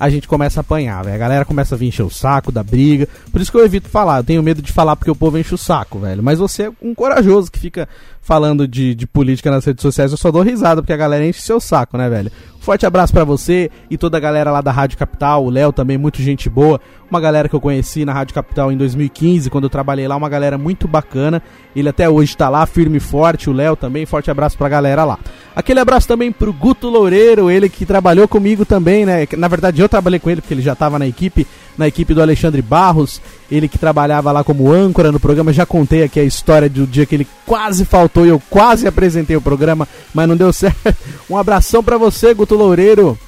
[0.00, 1.14] a gente começa a apanhar, velho.
[1.14, 3.06] A galera começa a vir encher o saco da briga.
[3.30, 4.20] Por isso que eu evito falar.
[4.20, 6.22] Eu tenho medo de falar porque o povo enche o saco, velho.
[6.22, 7.86] Mas você é um corajoso que fica
[8.22, 10.10] falando de, de política nas redes sociais.
[10.10, 12.32] Eu só dou risada porque a galera enche seu saco, né, velho?
[12.70, 15.98] Forte abraço para você e toda a galera lá da Rádio Capital, o Léo também,
[15.98, 16.80] muito gente boa.
[17.10, 20.28] Uma galera que eu conheci na Rádio Capital em 2015, quando eu trabalhei lá, uma
[20.28, 21.42] galera muito bacana.
[21.74, 24.06] Ele até hoje tá lá, firme e forte, o Léo também.
[24.06, 25.18] Forte abraço pra galera lá.
[25.56, 29.26] Aquele abraço também pro Guto Loureiro, ele que trabalhou comigo também, né?
[29.36, 31.48] Na verdade, eu trabalhei com ele porque ele já tava na equipe,
[31.80, 33.20] na equipe do Alexandre Barros.
[33.50, 35.52] Ele que trabalhava lá como âncora no programa.
[35.52, 39.34] Já contei aqui a história do dia que ele quase faltou e eu quase apresentei
[39.34, 40.94] o programa, mas não deu certo.
[41.28, 43.18] Um abração para você, Guto Loureiro.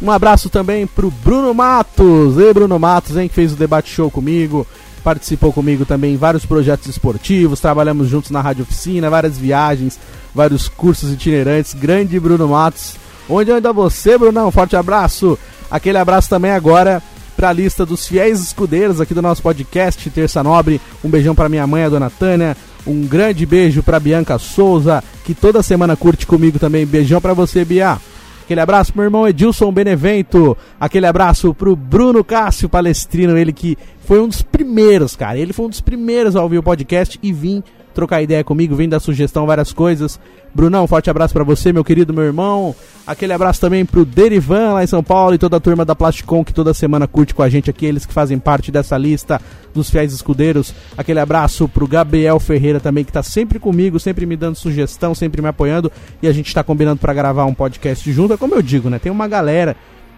[0.00, 2.38] Um abraço também pro Bruno Matos.
[2.38, 4.66] Ei, Bruno Matos, hein, que fez o debate show comigo.
[5.02, 7.60] Participou comigo também em vários projetos esportivos.
[7.60, 9.98] Trabalhamos juntos na Rádio Oficina, várias viagens,
[10.34, 11.74] vários cursos itinerantes.
[11.74, 12.94] Grande Bruno Matos.
[13.28, 14.50] Onde anda você, Brunão?
[14.52, 15.36] Forte abraço.
[15.70, 17.02] Aquele abraço também agora
[17.36, 20.80] para a lista dos fiéis escudeiros aqui do nosso podcast Terça Nobre.
[21.04, 22.56] Um beijão para minha mãe, a dona Tânia.
[22.86, 26.86] Um grande beijo para Bianca Souza, que toda semana curte comigo também.
[26.86, 27.98] Beijão para você, Bia.
[28.44, 30.56] Aquele abraço pro meu irmão Edilson Benevento.
[30.80, 35.36] Aquele abraço pro Bruno Cássio Palestrino, ele que foi um dos primeiros, cara.
[35.36, 37.62] Ele foi um dos primeiros a ouvir o podcast e vim
[37.96, 40.20] trocar ideia comigo, vem dar sugestão, várias coisas.
[40.54, 42.74] Brunão, forte abraço para você, meu querido meu irmão.
[43.06, 46.44] Aquele abraço também pro Derivan lá em São Paulo e toda a turma da Plasticon
[46.44, 49.40] que toda semana curte com a gente aqui, eles que fazem parte dessa lista
[49.74, 50.74] dos fiéis escudeiros.
[50.96, 55.40] Aquele abraço pro Gabriel Ferreira também que tá sempre comigo, sempre me dando sugestão, sempre
[55.40, 55.90] me apoiando
[56.22, 58.34] e a gente tá combinando para gravar um podcast junto.
[58.34, 58.98] É como eu digo, né?
[58.98, 59.74] Tem uma galera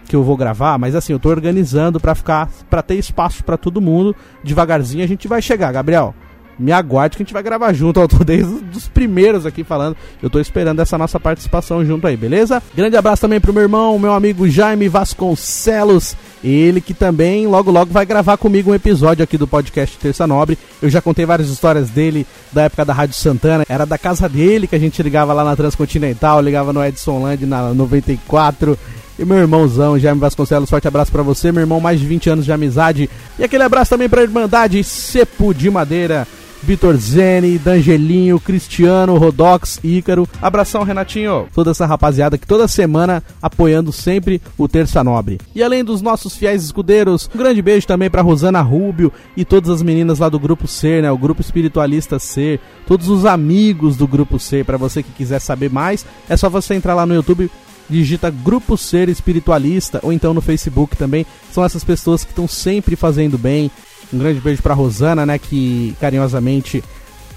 [0.08, 3.56] que eu vou gravar, mas assim, eu tô organizando para ficar para ter espaço para
[3.56, 4.16] todo mundo.
[4.42, 6.14] Devagarzinho a gente vai chegar, Gabriel
[6.58, 8.00] me aguarde que a gente vai gravar junto.
[8.00, 9.96] Eu tô desde os primeiros aqui falando.
[10.22, 12.62] Eu tô esperando essa nossa participação junto aí, beleza?
[12.74, 16.16] Grande abraço também pro meu irmão, meu amigo Jaime Vasconcelos.
[16.42, 20.58] Ele que também logo logo vai gravar comigo um episódio aqui do podcast Terça Nobre.
[20.80, 23.64] Eu já contei várias histórias dele da época da Rádio Santana.
[23.68, 27.44] Era da casa dele que a gente ligava lá na Transcontinental, ligava no Edson Land
[27.46, 28.78] na 94.
[29.18, 32.44] E meu irmãozão, Jaime Vasconcelos, forte abraço para você, meu irmão, mais de 20 anos
[32.44, 33.10] de amizade.
[33.36, 36.26] E aquele abraço também pra Irmandade Cepo de Madeira.
[36.62, 40.28] Vitor Zene, Dangelinho, Cristiano, Rodox, Ícaro.
[40.40, 41.48] Abração, Renatinho.
[41.54, 45.38] Toda essa rapaziada que toda semana apoiando sempre o Terça Nobre.
[45.54, 49.70] E além dos nossos fiéis escudeiros, um grande beijo também para Rosana Rubio e todas
[49.70, 51.10] as meninas lá do Grupo C, né?
[51.10, 52.60] O Grupo Espiritualista C.
[52.86, 54.64] Todos os amigos do Grupo C.
[54.64, 57.50] Para você que quiser saber mais, é só você entrar lá no YouTube
[57.88, 61.24] digita Grupo Ser Espiritualista ou então no Facebook também.
[61.50, 63.70] São essas pessoas que estão sempre fazendo bem,
[64.12, 66.82] um grande beijo para Rosana, né, que carinhosamente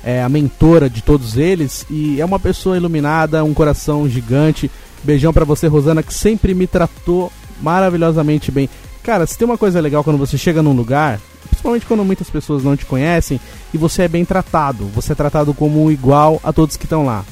[0.04, 4.70] é a mentora de todos eles e é uma pessoa iluminada, um coração gigante.
[5.04, 8.70] Beijão para você, Rosana, que sempre me tratou maravilhosamente bem.
[9.04, 11.20] Cara, se tem uma coisa legal quando você chega num lugar,
[11.50, 13.40] principalmente quando muitas pessoas não te conhecem
[13.74, 17.26] e você é bem tratado, você é tratado como igual a todos que estão lá.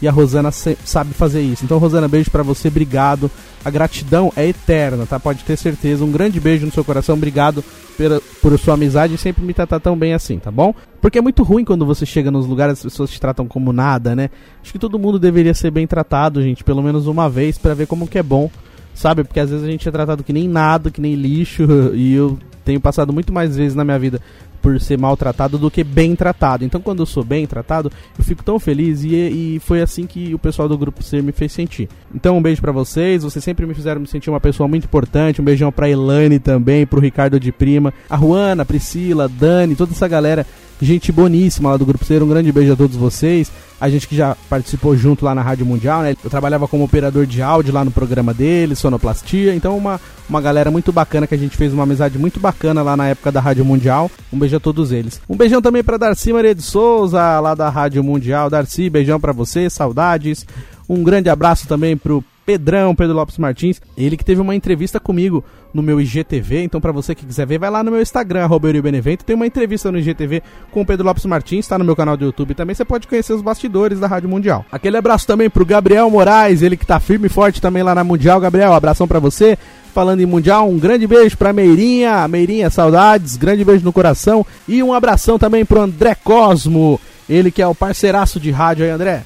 [0.00, 1.64] E a Rosana sabe fazer isso.
[1.64, 3.30] Então, Rosana, beijo para você, obrigado.
[3.64, 5.20] A gratidão é eterna, tá?
[5.20, 6.04] Pode ter certeza.
[6.04, 7.62] Um grande beijo no seu coração, obrigado
[7.96, 10.74] pela, por sua amizade e sempre me tratar tão bem assim, tá bom?
[11.00, 14.16] Porque é muito ruim quando você chega nos lugares as pessoas te tratam como nada,
[14.16, 14.30] né?
[14.62, 17.86] Acho que todo mundo deveria ser bem tratado, gente, pelo menos uma vez para ver
[17.86, 18.50] como que é bom,
[18.94, 19.24] sabe?
[19.24, 21.62] Porque às vezes a gente é tratado que nem nada, que nem lixo,
[21.94, 24.20] e eu tenho passado muito mais vezes na minha vida
[24.62, 26.64] por ser maltratado do que bem tratado.
[26.64, 30.32] Então, quando eu sou bem tratado, eu fico tão feliz e, e foi assim que
[30.32, 31.88] o pessoal do grupo C me fez sentir.
[32.14, 33.24] Então, um beijo para vocês.
[33.24, 35.40] Vocês sempre me fizeram me sentir uma pessoa muito importante.
[35.42, 39.74] Um beijão pra Elane também, pro Ricardo de Prima, a Juana, a Priscila, a Dani,
[39.74, 40.46] toda essa galera
[40.82, 42.18] gente boníssima lá do Grupo C.
[42.20, 43.50] Um grande beijo a todos vocês.
[43.80, 46.16] A gente que já participou junto lá na Rádio Mundial, né?
[46.22, 49.54] Eu trabalhava como operador de áudio lá no programa dele, Sonoplastia.
[49.54, 52.96] Então, uma, uma galera muito bacana que a gente fez uma amizade muito bacana lá
[52.96, 54.10] na época da Rádio Mundial.
[54.32, 55.20] Um beijo a todos eles.
[55.28, 58.48] Um beijão também para Darcy Maria de Souza, lá da Rádio Mundial.
[58.48, 60.46] Darcy, beijão para você, saudades.
[60.88, 65.44] Um grande abraço também pro Pedrão, Pedro Lopes Martins, ele que teve uma entrevista comigo
[65.72, 68.48] no meu IGTV, então para você que quiser ver, vai lá no meu Instagram,
[68.82, 72.16] Benevento, tem uma entrevista no IGTV com o Pedro Lopes Martins, tá no meu canal
[72.16, 74.66] do YouTube também, você pode conhecer os bastidores da Rádio Mundial.
[74.70, 78.04] Aquele abraço também pro Gabriel Moraes, ele que tá firme e forte também lá na
[78.04, 79.56] Mundial, Gabriel, abração para você.
[79.94, 84.44] Falando em Mundial, um grande beijo pra Meirinha, Meirinha, saudades, grande beijo no coração.
[84.66, 88.90] E um abração também pro André Cosmo, ele que é o parceiraço de rádio aí,
[88.90, 89.22] André.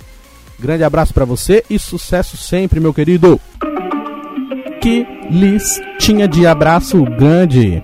[0.59, 3.39] Grande abraço para você e sucesso sempre, meu querido.
[4.81, 7.83] Que listinha de abraço grande.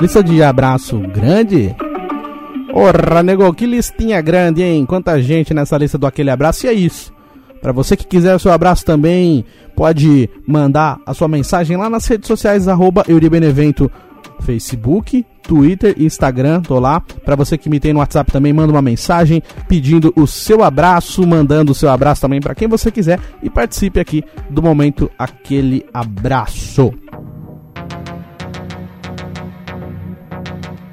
[0.00, 1.74] Lista de abraço grande?
[2.72, 4.84] Ora, nego, que listinha grande, hein?
[4.84, 6.66] Quanta gente nessa lista do aquele abraço.
[6.66, 7.12] E é isso.
[7.60, 9.44] Para você que quiser o seu abraço também,
[9.74, 13.90] pode mandar a sua mensagem lá nas redes sociais, arroba Euribenevento,
[14.40, 17.00] Facebook, Twitter e Instagram, tô lá.
[17.00, 21.26] Para você que me tem no WhatsApp também, manda uma mensagem pedindo o seu abraço,
[21.26, 25.84] mandando o seu abraço também para quem você quiser e participe aqui do momento aquele
[25.92, 26.92] abraço.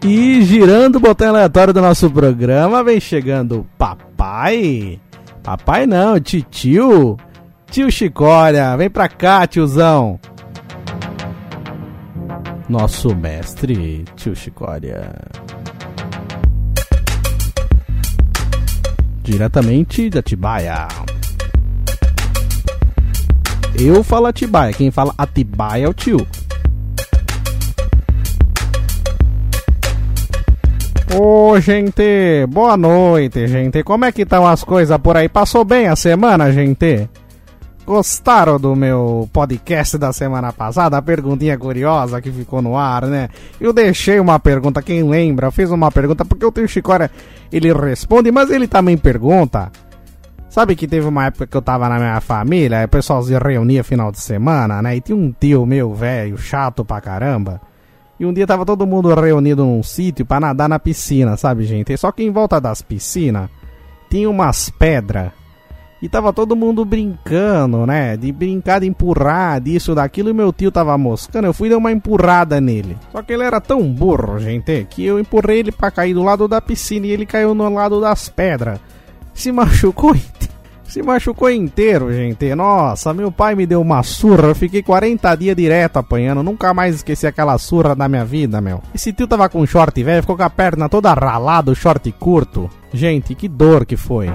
[0.04, 4.99] E girando o botão aleatório do nosso programa, vem chegando papai.
[5.43, 7.18] Papai não, tio.
[7.70, 10.20] Tio Chicória, vem pra cá, tiozão.
[12.72, 15.13] Nosso mestre, tio Chicória.
[19.22, 20.88] Diretamente da Tibaia.
[23.78, 26.26] Eu falo Atibaia, quem fala Atibaia é o tio.
[31.13, 33.84] Ô, gente, boa noite, gente.
[33.84, 35.28] Como é que estão as coisas por aí?
[35.28, 37.09] Passou bem a semana, gente?
[37.91, 40.95] Gostaram do meu podcast da semana passada?
[40.95, 43.27] A perguntinha curiosa que ficou no ar, né?
[43.59, 45.47] Eu deixei uma pergunta, quem lembra?
[45.47, 47.11] Eu fiz uma pergunta porque o tio Chicória,
[47.51, 49.69] ele responde, mas ele também pergunta.
[50.49, 53.83] Sabe que teve uma época que eu tava na minha família, o pessoal se reunia
[53.83, 54.95] final de semana, né?
[54.95, 57.59] E tinha um tio meu velho, chato pra caramba
[58.17, 61.97] e um dia tava todo mundo reunido num sítio para nadar na piscina, sabe, gente?
[61.97, 63.49] Só que em volta das piscinas
[64.09, 65.40] tinha umas pedras.
[66.02, 68.18] E tava todo mundo brincando, né?
[68.18, 70.30] De brincar, de empurrar, disso, daquilo.
[70.30, 71.47] E meu tio tava moscando.
[71.47, 72.97] Eu fui dar uma empurrada nele.
[73.12, 76.47] Só que ele era tão burro, gente, que eu empurrei ele pra cair do lado
[76.47, 77.06] da piscina.
[77.06, 78.80] E ele caiu no lado das pedras.
[79.32, 80.16] Se machucou
[80.91, 82.54] se machucou inteiro, gente.
[82.56, 84.47] Nossa, meu pai me deu uma surra.
[84.49, 86.41] Eu fiquei 40 dias direto apanhando.
[86.41, 88.82] Nunca mais esqueci aquela surra da minha vida, meu.
[88.93, 92.68] Esse tio tava com short velho, ficou com a perna toda ralada, short curto.
[92.91, 94.28] Gente, que dor que foi.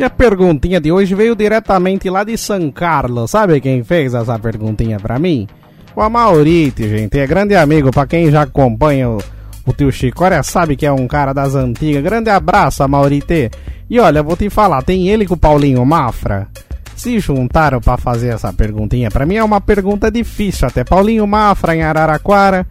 [0.00, 3.32] E a perguntinha de hoje veio diretamente lá de São Carlos.
[3.32, 5.46] Sabe quem fez essa perguntinha pra mim?
[5.94, 7.18] O Amaurite, gente.
[7.18, 9.18] É grande amigo, pra quem já acompanha o,
[9.66, 12.02] o tio Chicória, sabe que é um cara das antigas.
[12.02, 13.50] Grande abraço, Amaurite.
[13.90, 16.48] E olha, vou te falar, tem ele com o Paulinho Mafra.
[16.96, 20.82] Se juntaram para fazer essa perguntinha, para mim é uma pergunta difícil até.
[20.82, 22.66] Paulinho Mafra em Araraquara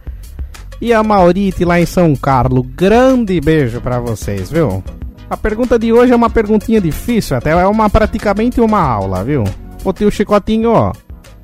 [0.80, 2.66] e a Maurite lá em São Carlos.
[2.74, 4.82] Grande beijo para vocês, viu?
[5.30, 9.44] A pergunta de hoje é uma perguntinha difícil, até é uma praticamente uma aula, viu?
[9.84, 10.92] Ô tio Chicotinho, ó.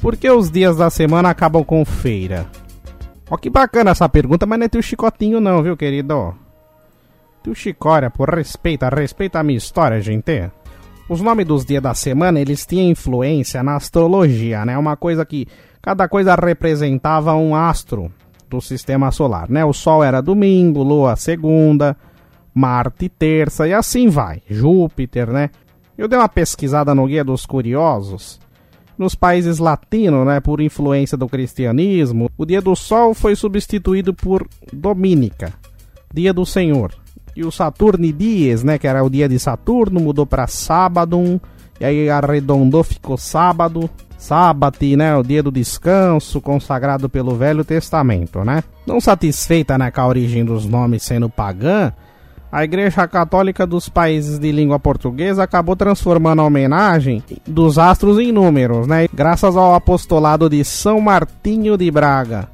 [0.00, 2.48] Por que os dias da semana acabam com feira?
[3.30, 6.34] Ó que bacana essa pergunta, mas não é tio Chicotinho não, viu, querido?
[7.44, 10.50] Tu Chicória, por respeita, respeita a minha história, gente.
[11.08, 14.76] Os nomes dos dias da semana, eles tinham influência na astrologia, né?
[14.76, 15.46] Uma coisa que
[15.80, 18.10] cada coisa representava um astro
[18.50, 19.64] do sistema solar, né?
[19.64, 21.96] O Sol era domingo, Lua segunda,
[22.56, 24.42] Marte terça e assim vai.
[24.48, 25.50] Júpiter, né?
[25.96, 28.40] Eu dei uma pesquisada no Guia dos Curiosos.
[28.96, 34.48] Nos países latinos, né, por influência do cristianismo, o dia do Sol foi substituído por
[34.72, 35.52] Domínica,
[36.14, 36.94] Dia do Senhor
[37.36, 41.38] e o Saturno Dias, né, que era o dia de Saturno, mudou para sábado,
[41.78, 48.42] e aí arredondou, ficou sábado, sábado, né, o dia do descanso, consagrado pelo Velho Testamento,
[48.42, 48.64] né?
[48.86, 51.92] Não satisfeita, né, com a origem dos nomes sendo pagã,
[52.50, 58.32] a Igreja Católica dos países de língua portuguesa acabou transformando a homenagem dos astros em
[58.32, 59.08] números, né?
[59.12, 62.48] Graças ao apostolado de São Martinho de Braga,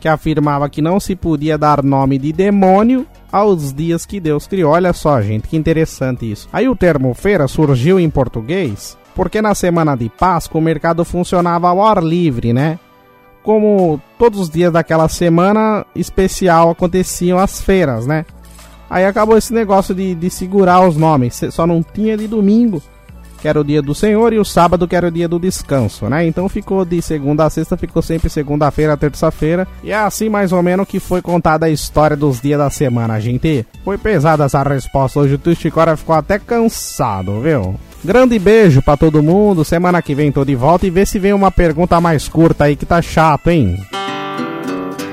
[0.00, 4.72] que afirmava que não se podia dar nome de demônio aos dias que Deus criou.
[4.72, 6.48] Olha só, gente, que interessante isso.
[6.52, 11.68] Aí o termo feira surgiu em português porque na semana de Páscoa o mercado funcionava
[11.68, 12.78] ao ar livre, né?
[13.42, 18.26] Como todos os dias daquela semana especial aconteciam as feiras, né?
[18.88, 22.82] Aí acabou esse negócio de, de segurar os nomes, só não tinha de domingo
[23.46, 26.08] que era o dia do Senhor, e o sábado, que era o dia do descanso,
[26.08, 26.26] né?
[26.26, 29.68] Então ficou de segunda a sexta, ficou sempre segunda-feira, terça-feira.
[29.84, 33.20] E é assim mais ou menos que foi contada a história dos dias da semana,
[33.20, 33.64] gente.
[33.84, 37.76] Foi pesada essa resposta hoje, o Tusticora ficou até cansado, viu?
[38.04, 39.64] Grande beijo para todo mundo.
[39.64, 42.76] Semana que vem tô de volta e vê se vem uma pergunta mais curta aí
[42.76, 43.78] que tá chato, hein?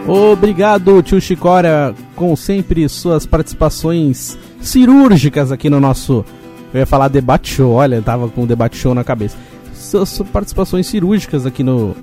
[0.07, 6.25] Obrigado, tio Chicória, com sempre suas participações cirúrgicas aqui no nosso
[6.73, 9.37] eu ia falar debate show, olha, tava com o debate show na cabeça.
[9.75, 11.95] Suas participações cirúrgicas aqui no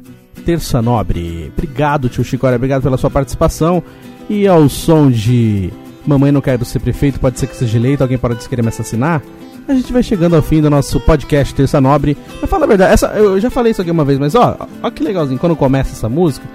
[0.45, 1.51] Terça Nobre.
[1.53, 3.83] Obrigado, tio Chicória, obrigado pela sua participação.
[4.29, 5.73] E ao som de
[6.07, 9.21] Mamãe Não Quero Ser Prefeito, pode ser que seja eleito, alguém pode querer me assassinar.
[9.67, 12.17] A gente vai chegando ao fim do nosso podcast Terça Nobre.
[12.41, 14.91] Mas fala a verdade, essa, eu já falei isso aqui uma vez, mas ó, ó
[14.91, 16.47] que legalzinho, quando começa essa música,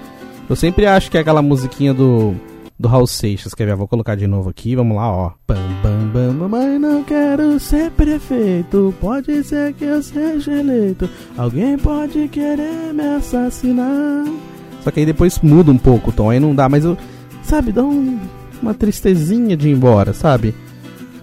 [0.48, 2.34] eu sempre acho que é aquela musiquinha do
[2.78, 3.54] do Raul Seixas.
[3.54, 3.76] Quer ver?
[3.76, 5.32] Vou colocar de novo aqui, vamos lá, ó.
[5.48, 8.94] Bam, bam, bam, mamãe, não quero ser prefeito.
[9.00, 11.08] Pode ser que eu seja eleito.
[11.36, 14.24] Alguém pode querer me assassinar.
[14.82, 16.96] Só que aí depois muda um pouco o tom, aí não dá, mas eu,
[17.42, 18.20] sabe, dá um,
[18.62, 20.54] uma tristezinha de ir embora, sabe?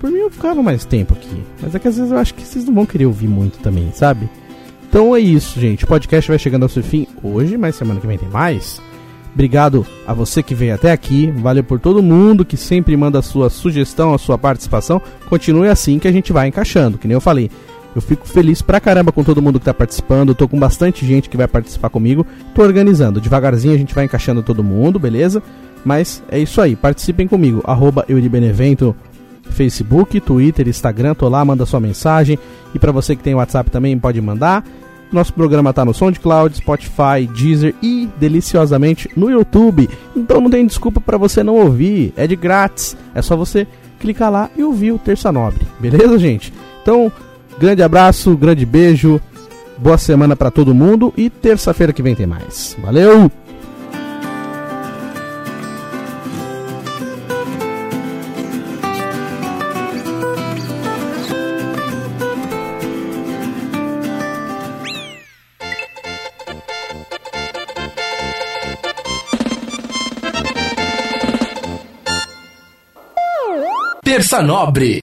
[0.01, 2.43] Por mim eu ficava mais tempo aqui, mas é que às vezes eu acho que
[2.43, 4.29] vocês não vão querer ouvir muito também, sabe?
[4.89, 5.85] Então é isso, gente.
[5.85, 8.81] O podcast vai chegando ao seu fim hoje, mas semana que vem tem mais.
[9.33, 11.31] Obrigado a você que veio até aqui.
[11.31, 15.01] Valeu por todo mundo que sempre manda a sua sugestão, a sua participação.
[15.27, 17.49] Continue assim que a gente vai encaixando, que nem eu falei.
[17.95, 20.35] Eu fico feliz pra caramba com todo mundo que tá participando.
[20.35, 22.25] tô com bastante gente que vai participar comigo.
[22.53, 23.21] Tô organizando.
[23.21, 25.41] Devagarzinho a gente vai encaixando todo mundo, beleza?
[25.85, 26.75] Mas é isso aí.
[26.75, 27.61] Participem comigo.
[27.65, 28.95] Arroba Euribenevento,
[29.49, 31.13] Facebook, Twitter, Instagram.
[31.13, 32.37] Tô lá, manda sua mensagem.
[32.73, 34.63] E para você que tem WhatsApp também pode mandar.
[35.13, 39.87] Nosso programa tá no SoundCloud, Spotify, Deezer e deliciosamente no YouTube.
[40.15, 42.97] Então não tem desculpa para você não ouvir, é de grátis.
[43.13, 43.67] É só você
[43.99, 45.67] clicar lá e ouvir o Terça Nobre.
[45.79, 46.51] Beleza, gente?
[46.81, 47.11] Então,
[47.59, 49.21] grande abraço, grande beijo.
[49.77, 52.75] Boa semana para todo mundo e terça-feira que vem tem mais.
[52.81, 53.42] Valeu!
[74.41, 74.87] Nobre